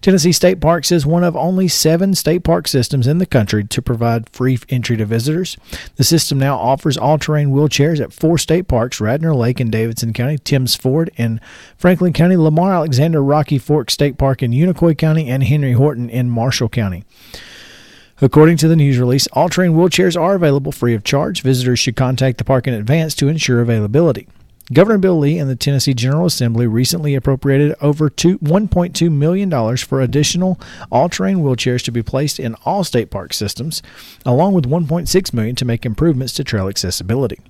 Tennessee 0.00 0.32
State 0.32 0.60
Parks 0.60 0.90
is 0.90 1.06
one 1.06 1.24
of 1.24 1.36
only 1.36 1.68
seven 1.68 2.14
state 2.14 2.44
park 2.44 2.66
systems 2.68 3.06
in 3.06 3.18
the 3.18 3.26
country 3.26 3.64
to 3.64 3.82
provide 3.82 4.28
free 4.30 4.58
entry 4.68 4.96
to 4.96 5.04
visitors. 5.04 5.56
The 5.96 6.04
system 6.04 6.38
now 6.38 6.56
offers 6.56 6.96
all 6.96 7.18
terrain 7.18 7.50
wheelchairs 7.50 8.00
at 8.00 8.12
four 8.12 8.38
state 8.38 8.68
parks 8.68 9.00
Radnor 9.00 9.34
Lake 9.34 9.60
in 9.60 9.70
Davidson 9.70 10.12
County, 10.12 10.38
Tims 10.38 10.74
Ford 10.74 11.10
in 11.16 11.40
Franklin 11.76 12.12
County, 12.12 12.36
Lamar 12.36 12.72
Alexander 12.72 13.22
Rocky 13.22 13.58
Fork 13.58 13.90
State 13.90 14.18
Park 14.18 14.42
in 14.42 14.52
Unicoi 14.52 14.96
County, 14.96 15.28
and 15.28 15.44
Henry 15.44 15.72
Horton 15.72 16.10
in 16.10 16.30
Marshall 16.30 16.68
County. 16.68 17.04
According 18.20 18.56
to 18.58 18.68
the 18.68 18.76
news 18.76 18.98
release, 18.98 19.26
all 19.32 19.48
terrain 19.48 19.72
wheelchairs 19.72 20.20
are 20.20 20.34
available 20.34 20.70
free 20.70 20.94
of 20.94 21.02
charge. 21.02 21.42
Visitors 21.42 21.80
should 21.80 21.96
contact 21.96 22.38
the 22.38 22.44
park 22.44 22.68
in 22.68 22.74
advance 22.74 23.16
to 23.16 23.28
ensure 23.28 23.60
availability. 23.60 24.28
Governor 24.72 24.98
Bill 24.98 25.18
Lee 25.18 25.38
and 25.38 25.50
the 25.50 25.56
Tennessee 25.56 25.92
General 25.92 26.26
Assembly 26.26 26.66
recently 26.66 27.14
appropriated 27.14 27.74
over 27.80 28.08
$1.2 28.08 29.12
million 29.12 29.76
for 29.76 30.00
additional 30.00 30.58
all-terrain 30.90 31.38
wheelchairs 31.38 31.82
to 31.84 31.92
be 31.92 32.02
placed 32.02 32.38
in 32.40 32.54
all 32.64 32.84
state 32.84 33.10
park 33.10 33.34
systems, 33.34 33.82
along 34.24 34.54
with 34.54 34.68
1.6 34.68 35.32
million 35.32 35.56
to 35.56 35.64
make 35.64 35.84
improvements 35.84 36.32
to 36.34 36.44
trail 36.44 36.68
accessibility. 36.68 37.40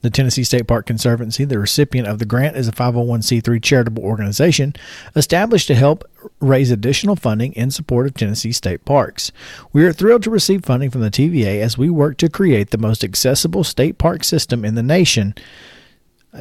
The 0.00 0.10
Tennessee 0.10 0.44
State 0.44 0.68
Park 0.68 0.86
Conservancy, 0.86 1.44
the 1.44 1.58
recipient 1.58 2.06
of 2.06 2.20
the 2.20 2.24
grant, 2.24 2.56
is 2.56 2.68
a 2.68 2.72
501c3 2.72 3.60
charitable 3.60 4.04
organization 4.04 4.74
established 5.16 5.66
to 5.66 5.74
help 5.74 6.04
raise 6.38 6.70
additional 6.70 7.16
funding 7.16 7.52
in 7.54 7.72
support 7.72 8.06
of 8.06 8.14
Tennessee 8.14 8.52
state 8.52 8.84
parks. 8.84 9.32
We 9.72 9.84
are 9.84 9.92
thrilled 9.92 10.22
to 10.22 10.30
receive 10.30 10.64
funding 10.64 10.90
from 10.90 11.00
the 11.00 11.10
TVA 11.10 11.60
as 11.60 11.76
we 11.76 11.90
work 11.90 12.16
to 12.18 12.28
create 12.28 12.70
the 12.70 12.78
most 12.78 13.02
accessible 13.02 13.64
state 13.64 13.98
park 13.98 14.22
system 14.22 14.64
in 14.64 14.76
the 14.76 14.84
nation 14.84 15.34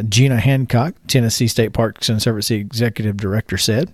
Gina 0.10 0.40
Hancock, 0.40 0.96
Tennessee 1.08 1.48
State 1.48 1.74
Parks 1.74 2.08
Conservancy 2.08 2.56
Executive 2.56 3.18
Director, 3.18 3.58
said. 3.58 3.94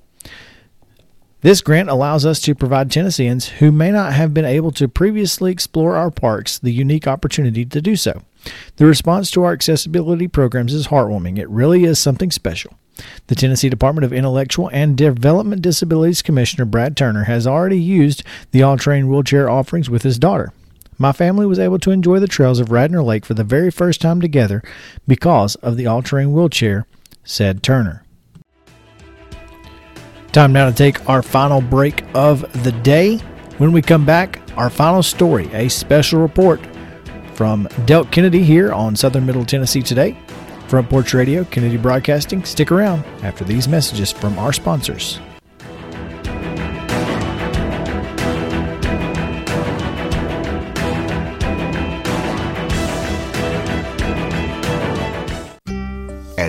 This 1.41 1.62
grant 1.62 1.89
allows 1.89 2.25
us 2.25 2.39
to 2.41 2.56
provide 2.56 2.89
Tennesseans 2.89 3.49
who 3.49 3.69
may 3.71 3.91
not 3.91 4.13
have 4.13 4.34
been 4.34 4.45
able 4.45 4.71
to 4.71 4.88
previously 4.88 5.51
explore 5.51 5.97
our 5.97 6.10
parks 6.10 6.58
the 6.58 6.71
unique 6.71 7.06
opportunity 7.06 7.65
to 7.65 7.82
do 7.82 7.97
so. 7.97 8.21
The 8.77 8.86
response 8.86 9.29
to 9.32 9.43
our 9.43 9.51
accessibility 9.51 10.29
programs 10.29 10.73
is 10.73 10.88
heartwarming. 10.88 11.38
It 11.38 11.49
really 11.49 11.84
is 11.84 11.99
something 11.99 12.32
special. 12.32 12.75
The 13.27 13.36
Tennessee 13.36 13.69
Department 13.69 14.06
of 14.06 14.13
Intellectual 14.13 14.69
and 14.71 14.95
Development 14.95 15.62
Disabilities 15.62 16.21
Commissioner 16.21 16.63
Brad 16.63 16.95
Turner 16.95 17.25
has 17.25 17.45
already 17.45 17.79
used 17.79 18.23
the 18.51 18.63
all 18.63 18.77
terrain 18.77 19.10
wheelchair 19.10 19.49
offerings 19.49 19.89
with 19.89 20.03
his 20.03 20.17
daughter. 20.17 20.53
My 21.04 21.12
family 21.12 21.46
was 21.46 21.60
able 21.60 21.80
to 21.80 21.92
enjoy 21.92 22.20
the 22.20 22.30
trails 22.30 22.62
of 22.62 22.72
Radnor 22.72 23.04
Lake 23.04 23.26
for 23.26 23.34
the 23.34 23.44
very 23.44 23.70
first 23.70 24.00
time 24.00 24.22
together 24.22 24.63
because 25.06 25.56
of 25.56 25.76
the 25.76 25.86
all 25.86 26.02
terrain 26.02 26.32
wheelchair, 26.32 26.88
said 27.26 27.62
Turner. 27.62 28.06
Time 30.32 30.54
now 30.54 30.70
to 30.70 30.74
take 30.74 31.10
our 31.10 31.22
final 31.22 31.60
break 31.60 32.06
of 32.13 32.63
the 32.63 32.72
day. 32.72 33.18
When 33.58 33.74
we 33.74 33.82
come 33.82 34.06
back, 34.06 34.39
our 34.56 34.70
final 34.70 35.04
story, 35.04 35.54
a 35.54 35.68
special 35.68 36.22
report 36.22 36.62
from 37.34 37.68
Delk 37.86 38.10
Kennedy 38.10 38.42
here 38.42 38.72
on 38.72 38.96
Southern 38.96 39.26
Middle 39.26 39.44
Tennessee 39.44 39.82
today. 39.82 40.18
Front 40.70 40.89
Porch 40.89 41.13
Radio, 41.13 41.44
Kennedy 41.44 41.76
Broadcasting. 41.76 42.46
Stick 42.46 42.72
around 42.72 43.04
after 43.24 43.44
these 43.44 43.68
messages 43.68 44.13
from 44.13 44.39
our 44.39 44.54
sponsors. 44.54 45.20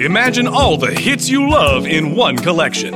Imagine 0.00 0.46
all 0.46 0.76
the 0.76 0.92
hits 0.92 1.28
you 1.28 1.50
love 1.50 1.84
in 1.84 2.14
one 2.14 2.36
collection. 2.36 2.92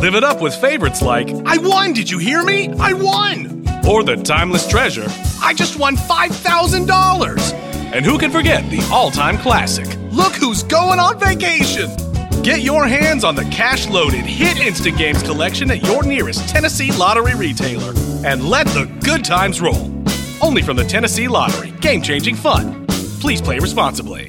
Live 0.00 0.16
it 0.16 0.24
up 0.24 0.40
with 0.40 0.52
favorites 0.56 1.00
like 1.00 1.30
I 1.46 1.58
won, 1.58 1.92
did 1.92 2.10
you 2.10 2.18
hear 2.18 2.42
me? 2.42 2.68
I 2.80 2.92
won! 2.92 3.64
Or 3.88 4.02
the 4.02 4.16
timeless 4.16 4.66
treasure, 4.66 5.06
I 5.40 5.54
just 5.54 5.78
won 5.78 5.96
$5,000! 5.96 7.52
And 7.92 8.04
who 8.04 8.18
can 8.18 8.32
forget 8.32 8.68
the 8.68 8.80
all 8.92 9.12
time 9.12 9.38
classic, 9.38 9.86
Look 10.10 10.34
Who's 10.34 10.64
Going 10.64 10.98
on 10.98 11.20
Vacation! 11.20 11.88
Get 12.42 12.62
your 12.62 12.84
hands 12.84 13.22
on 13.22 13.36
the 13.36 13.44
cash 13.44 13.88
loaded 13.88 14.26
Hit 14.26 14.58
Instant 14.58 14.98
Games 14.98 15.22
collection 15.22 15.70
at 15.70 15.84
your 15.86 16.02
nearest 16.02 16.48
Tennessee 16.48 16.90
Lottery 16.90 17.36
retailer 17.36 17.92
and 18.26 18.48
let 18.48 18.66
the 18.68 18.90
good 19.04 19.24
times 19.24 19.60
roll. 19.60 19.88
Only 20.42 20.62
from 20.62 20.76
the 20.76 20.84
Tennessee 20.84 21.28
Lottery. 21.28 21.70
Game 21.80 22.02
changing 22.02 22.34
fun. 22.34 22.88
Please 23.20 23.40
play 23.40 23.60
responsibly. 23.60 24.28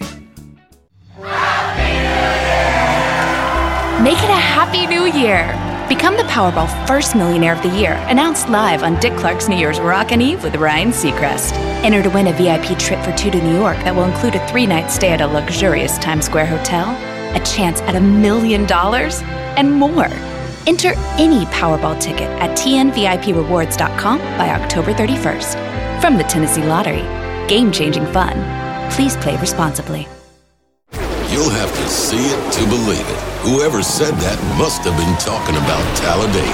Make 4.02 4.18
it 4.18 4.32
a 4.32 4.34
happy 4.34 4.88
new 4.88 5.06
year. 5.06 5.46
Become 5.88 6.18
the 6.18 6.24
Powerball 6.24 6.68
First 6.88 7.16
Millionaire 7.16 7.54
of 7.54 7.62
the 7.62 7.70
Year, 7.70 7.94
announced 8.10 8.50
live 8.50 8.82
on 8.82 9.00
Dick 9.00 9.16
Clark's 9.16 9.48
New 9.48 9.56
Year's 9.56 9.80
Rockin' 9.80 10.22
Eve 10.22 10.44
with 10.44 10.56
Ryan 10.56 10.90
Seacrest. 10.90 11.52
Enter 11.84 12.02
to 12.02 12.10
win 12.10 12.26
a 12.26 12.34
VIP 12.34 12.80
trip 12.80 13.00
for 13.06 13.16
two 13.16 13.30
to 13.30 13.40
New 13.40 13.56
York 13.56 13.78
that 13.84 13.96
will 13.96 14.06
include 14.06 14.34
a 14.34 14.48
three 14.48 14.66
night 14.66 14.90
stay 14.90 15.10
at 15.10 15.22
a 15.22 15.28
luxurious 15.28 16.00
Times 16.00 16.26
Square 16.26 16.48
hotel, 16.48 16.90
a 17.40 17.46
chance 17.46 17.80
at 17.82 17.96
a 17.96 18.02
million 18.02 18.66
dollars, 18.66 19.22
and 19.56 19.72
more. 19.72 20.10
Enter 20.66 20.94
any 21.20 21.46
Powerball 21.52 22.02
ticket 22.02 22.30
at 22.42 22.58
tnviprewards.com 22.58 24.18
by 24.18 24.50
October 24.50 24.94
31st. 24.94 26.02
From 26.02 26.18
the 26.18 26.24
Tennessee 26.24 26.64
Lottery, 26.64 27.04
game 27.48 27.72
changing 27.72 28.08
fun. 28.08 28.34
Please 28.94 29.16
play 29.18 29.40
responsibly. 29.40 30.08
You'll 31.30 31.52
have 31.52 31.72
to 31.72 31.88
see 31.88 32.18
it 32.18 32.54
to 32.54 32.66
believe 32.66 33.08
it. 33.08 33.31
Whoever 33.44 33.82
said 33.82 34.12
that 34.22 34.38
must 34.58 34.84
have 34.84 34.96
been 34.96 35.18
talking 35.18 35.56
about 35.56 35.98
Talladega. 35.98 36.46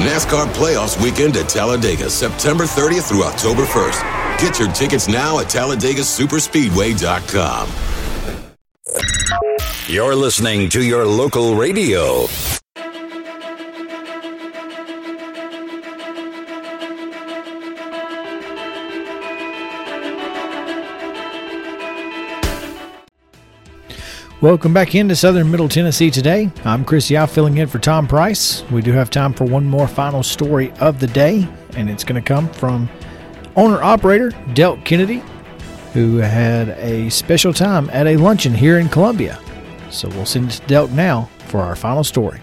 NASCAR 0.00 0.46
Playoffs 0.54 0.96
Weekend 1.02 1.36
at 1.36 1.48
Talladega, 1.48 2.08
September 2.08 2.64
30th 2.64 3.08
through 3.08 3.24
October 3.24 3.64
1st. 3.64 4.40
Get 4.40 4.58
your 4.58 4.72
tickets 4.72 5.08
now 5.08 5.40
at 5.40 5.46
TalladegaSuperspeedway.com. 5.46 7.68
You're 9.88 10.16
listening 10.16 10.68
to 10.70 10.82
your 10.82 11.06
local 11.06 11.54
radio. 11.54 12.26
Welcome 24.46 24.72
back 24.72 24.94
into 24.94 25.16
Southern 25.16 25.50
Middle 25.50 25.68
Tennessee 25.68 26.08
today. 26.08 26.52
I'm 26.64 26.84
Chris 26.84 27.10
Yao 27.10 27.26
filling 27.26 27.58
in 27.58 27.66
for 27.66 27.80
Tom 27.80 28.06
Price. 28.06 28.62
We 28.70 28.80
do 28.80 28.92
have 28.92 29.10
time 29.10 29.32
for 29.32 29.42
one 29.42 29.64
more 29.64 29.88
final 29.88 30.22
story 30.22 30.70
of 30.74 31.00
the 31.00 31.08
day, 31.08 31.48
and 31.76 31.90
it's 31.90 32.04
going 32.04 32.22
to 32.22 32.24
come 32.24 32.48
from 32.50 32.88
owner 33.56 33.82
operator 33.82 34.30
Delk 34.54 34.84
Kennedy, 34.84 35.20
who 35.94 36.18
had 36.18 36.68
a 36.78 37.08
special 37.08 37.52
time 37.52 37.90
at 37.90 38.06
a 38.06 38.18
luncheon 38.18 38.54
here 38.54 38.78
in 38.78 38.88
Columbia. 38.88 39.40
So 39.90 40.08
we'll 40.10 40.24
send 40.24 40.52
it 40.52 40.52
to 40.52 40.62
Delk 40.62 40.92
now 40.92 41.28
for 41.48 41.58
our 41.58 41.74
final 41.74 42.04
story. 42.04 42.40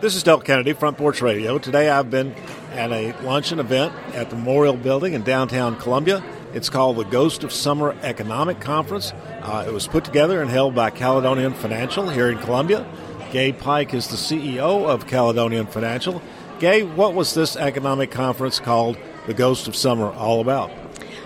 This 0.00 0.16
is 0.16 0.24
Delk 0.24 0.42
Kennedy, 0.42 0.72
Front 0.72 0.98
Porch 0.98 1.22
Radio. 1.22 1.60
Today 1.60 1.90
I've 1.90 2.10
been 2.10 2.34
at 2.72 2.90
a 2.90 3.12
luncheon 3.22 3.60
event 3.60 3.92
at 4.14 4.30
the 4.30 4.36
Memorial 4.36 4.74
Building 4.74 5.12
in 5.12 5.22
downtown 5.22 5.76
Columbia. 5.76 6.24
It's 6.52 6.68
called 6.68 6.96
the 6.96 7.04
Ghost 7.04 7.44
of 7.44 7.52
Summer 7.52 7.96
Economic 8.02 8.60
Conference. 8.60 9.12
Uh, 9.42 9.64
it 9.68 9.72
was 9.72 9.86
put 9.86 10.04
together 10.04 10.42
and 10.42 10.50
held 10.50 10.74
by 10.74 10.90
Caledonian 10.90 11.54
Financial 11.54 12.08
here 12.08 12.28
in 12.28 12.38
Columbia. 12.38 12.84
Gay 13.30 13.52
Pike 13.52 13.94
is 13.94 14.08
the 14.08 14.16
CEO 14.16 14.84
of 14.88 15.06
Caledonian 15.06 15.66
Financial. 15.66 16.20
Gay, 16.58 16.82
what 16.82 17.14
was 17.14 17.34
this 17.34 17.54
economic 17.54 18.10
conference 18.10 18.58
called 18.58 18.98
the 19.28 19.34
Ghost 19.34 19.68
of 19.68 19.76
Summer 19.76 20.10
all 20.10 20.40
about? 20.40 20.72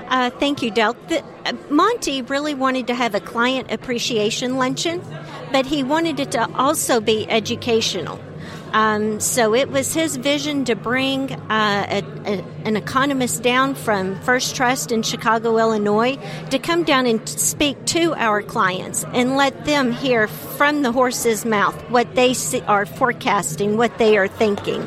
Uh, 0.08 0.28
thank 0.28 0.62
you, 0.62 0.70
Del. 0.70 0.92
The, 1.08 1.24
uh, 1.46 1.54
Monty 1.70 2.20
really 2.20 2.52
wanted 2.52 2.86
to 2.88 2.94
have 2.94 3.14
a 3.14 3.20
client 3.20 3.72
appreciation 3.72 4.56
luncheon, 4.56 5.02
but 5.50 5.64
he 5.64 5.82
wanted 5.82 6.20
it 6.20 6.32
to 6.32 6.52
also 6.54 7.00
be 7.00 7.26
educational. 7.30 8.20
Um, 8.74 9.20
so 9.20 9.54
it 9.54 9.70
was 9.70 9.94
his 9.94 10.16
vision 10.16 10.64
to 10.64 10.74
bring 10.74 11.30
uh, 11.32 11.86
a, 11.88 12.02
a, 12.26 12.44
an 12.64 12.76
economist 12.76 13.44
down 13.44 13.76
from 13.76 14.20
First 14.22 14.56
Trust 14.56 14.90
in 14.90 15.04
Chicago, 15.04 15.56
Illinois, 15.58 16.18
to 16.50 16.58
come 16.58 16.82
down 16.82 17.06
and 17.06 17.26
speak 17.28 17.82
to 17.86 18.14
our 18.16 18.42
clients 18.42 19.04
and 19.14 19.36
let 19.36 19.64
them 19.64 19.92
hear 19.92 20.26
from 20.26 20.82
the 20.82 20.90
horse's 20.90 21.44
mouth 21.44 21.76
what 21.88 22.16
they 22.16 22.34
see, 22.34 22.62
are 22.62 22.84
forecasting, 22.84 23.76
what 23.76 23.96
they 23.98 24.18
are 24.18 24.26
thinking. 24.26 24.84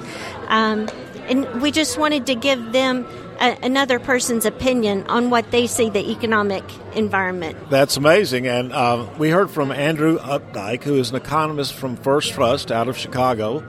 Um, 0.49 0.89
and 1.29 1.61
we 1.61 1.71
just 1.71 1.97
wanted 1.97 2.25
to 2.25 2.35
give 2.35 2.73
them 2.73 3.07
a, 3.39 3.57
another 3.63 3.99
person's 3.99 4.45
opinion 4.45 5.05
on 5.07 5.29
what 5.29 5.51
they 5.51 5.67
see 5.67 5.89
the 5.89 6.11
economic 6.11 6.63
environment. 6.95 7.57
That's 7.69 7.97
amazing. 7.97 8.47
And 8.47 8.73
uh, 8.73 9.07
we 9.17 9.29
heard 9.29 9.49
from 9.49 9.71
Andrew 9.71 10.17
Updike, 10.19 10.83
who 10.83 10.95
is 10.95 11.09
an 11.11 11.15
economist 11.15 11.73
from 11.73 11.95
First 11.97 12.33
Trust 12.33 12.71
out 12.71 12.87
of 12.87 12.97
Chicago. 12.97 13.63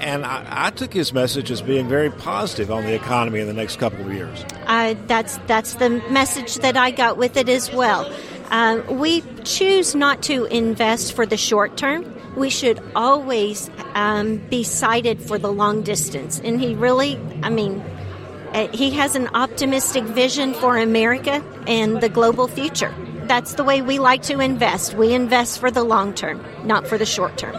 And 0.00 0.26
I, 0.26 0.66
I, 0.66 0.70
took 0.70 0.92
his 0.92 1.12
message 1.12 1.50
as 1.52 1.62
being 1.62 1.88
very 1.88 2.10
positive 2.10 2.72
on 2.72 2.84
the 2.84 2.92
economy 2.92 3.38
in 3.38 3.46
the 3.46 3.52
next 3.52 3.76
couple 3.76 4.04
of 4.04 4.12
years. 4.12 4.44
Uh, 4.66 4.94
that's 5.06 5.38
that's 5.46 5.74
the 5.74 5.90
message 6.10 6.56
that 6.56 6.76
I 6.76 6.90
got 6.90 7.18
with 7.18 7.36
it 7.36 7.48
as 7.48 7.72
well. 7.72 8.12
Uh, 8.50 8.82
we 8.90 9.22
choose 9.44 9.94
not 9.94 10.20
to 10.24 10.44
invest 10.46 11.14
for 11.14 11.24
the 11.24 11.36
short 11.36 11.76
term. 11.76 12.04
We 12.36 12.50
should 12.50 12.82
always 12.96 13.70
um, 13.94 14.38
be 14.48 14.64
sighted 14.64 15.22
for 15.22 15.38
the 15.38 15.52
long 15.52 15.82
distance. 15.82 16.40
And 16.40 16.60
he 16.60 16.74
really, 16.74 17.18
I 17.42 17.50
mean, 17.50 17.82
uh, 18.54 18.68
he 18.68 18.90
has 18.90 19.14
an 19.14 19.28
optimistic 19.34 20.04
vision 20.04 20.54
for 20.54 20.76
America 20.76 21.42
and 21.66 22.00
the 22.00 22.08
global 22.08 22.48
future. 22.48 22.94
That's 23.24 23.54
the 23.54 23.64
way 23.64 23.82
we 23.82 23.98
like 23.98 24.22
to 24.22 24.40
invest. 24.40 24.94
We 24.94 25.14
invest 25.14 25.58
for 25.58 25.70
the 25.70 25.82
long 25.82 26.12
term, 26.12 26.44
not 26.64 26.86
for 26.86 26.98
the 26.98 27.06
short 27.06 27.38
term. 27.38 27.54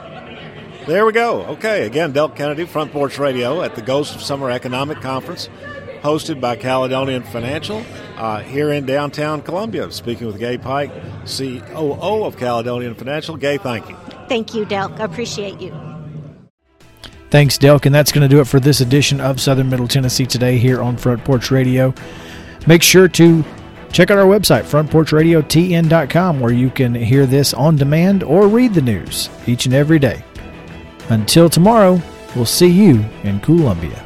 There 0.86 1.06
we 1.06 1.14
go. 1.14 1.44
Okay, 1.46 1.86
again, 1.86 2.12
Delk 2.14 2.36
Kennedy, 2.36 2.66
Front 2.66 2.92
Porch 2.92 3.18
Radio 3.18 3.62
at 3.62 3.76
the 3.76 3.82
Ghost 3.82 4.16
of 4.16 4.22
Summer 4.22 4.52
Economic 4.52 5.00
Conference, 5.00 5.50
hosted 6.02 6.42
by 6.42 6.58
Caledonian 6.58 7.24
Financial 7.24 7.86
uh, 8.18 8.42
here 8.42 8.72
in 8.72 8.86
downtown 8.86 9.42
Columbia. 9.42 9.90
Speaking 9.92 10.28
with 10.28 10.40
Gay 10.40 10.58
Pike, 10.58 10.92
COO 11.26 12.26
of 12.26 12.38
Caledonian 12.38 12.96
Financial. 12.96 13.38
Gay, 13.38 13.58
thank 13.58 13.90
you. 13.90 13.96
Thank 14.28 14.54
you, 14.54 14.66
Delk. 14.66 15.00
Appreciate 15.00 15.62
you. 15.62 15.72
Thanks, 17.34 17.58
Delk. 17.58 17.88
And 17.88 17.96
that's 17.96 18.12
going 18.12 18.22
to 18.22 18.28
do 18.28 18.42
it 18.42 18.46
for 18.46 18.60
this 18.60 18.80
edition 18.80 19.20
of 19.20 19.42
Southern 19.42 19.68
Middle 19.68 19.88
Tennessee 19.88 20.28
today 20.28 20.60
here 20.60 20.84
on 20.84 20.96
Front 20.96 21.26
Porch 21.26 21.50
Radio. 21.50 21.92
Make 22.68 22.84
sure 22.84 23.08
to 23.08 23.44
check 23.92 24.12
out 24.12 24.20
our 24.20 24.26
website, 24.26 24.66
frontporchradiotn.com, 24.66 26.40
where 26.40 26.54
you 26.54 26.70
can 26.70 26.94
hear 26.94 27.26
this 27.26 27.56
on 27.56 27.76
demand 27.76 28.22
or 28.22 28.48
read 28.48 28.76
the 28.76 28.84
news 28.84 29.32
each 29.48 29.66
and 29.66 29.74
every 29.74 29.98
day. 29.98 30.24
Until 31.10 31.50
tomorrow, 31.50 32.00
we'll 32.36 32.46
see 32.46 32.70
you 32.70 33.04
in 33.24 33.40
Columbia. 33.40 34.06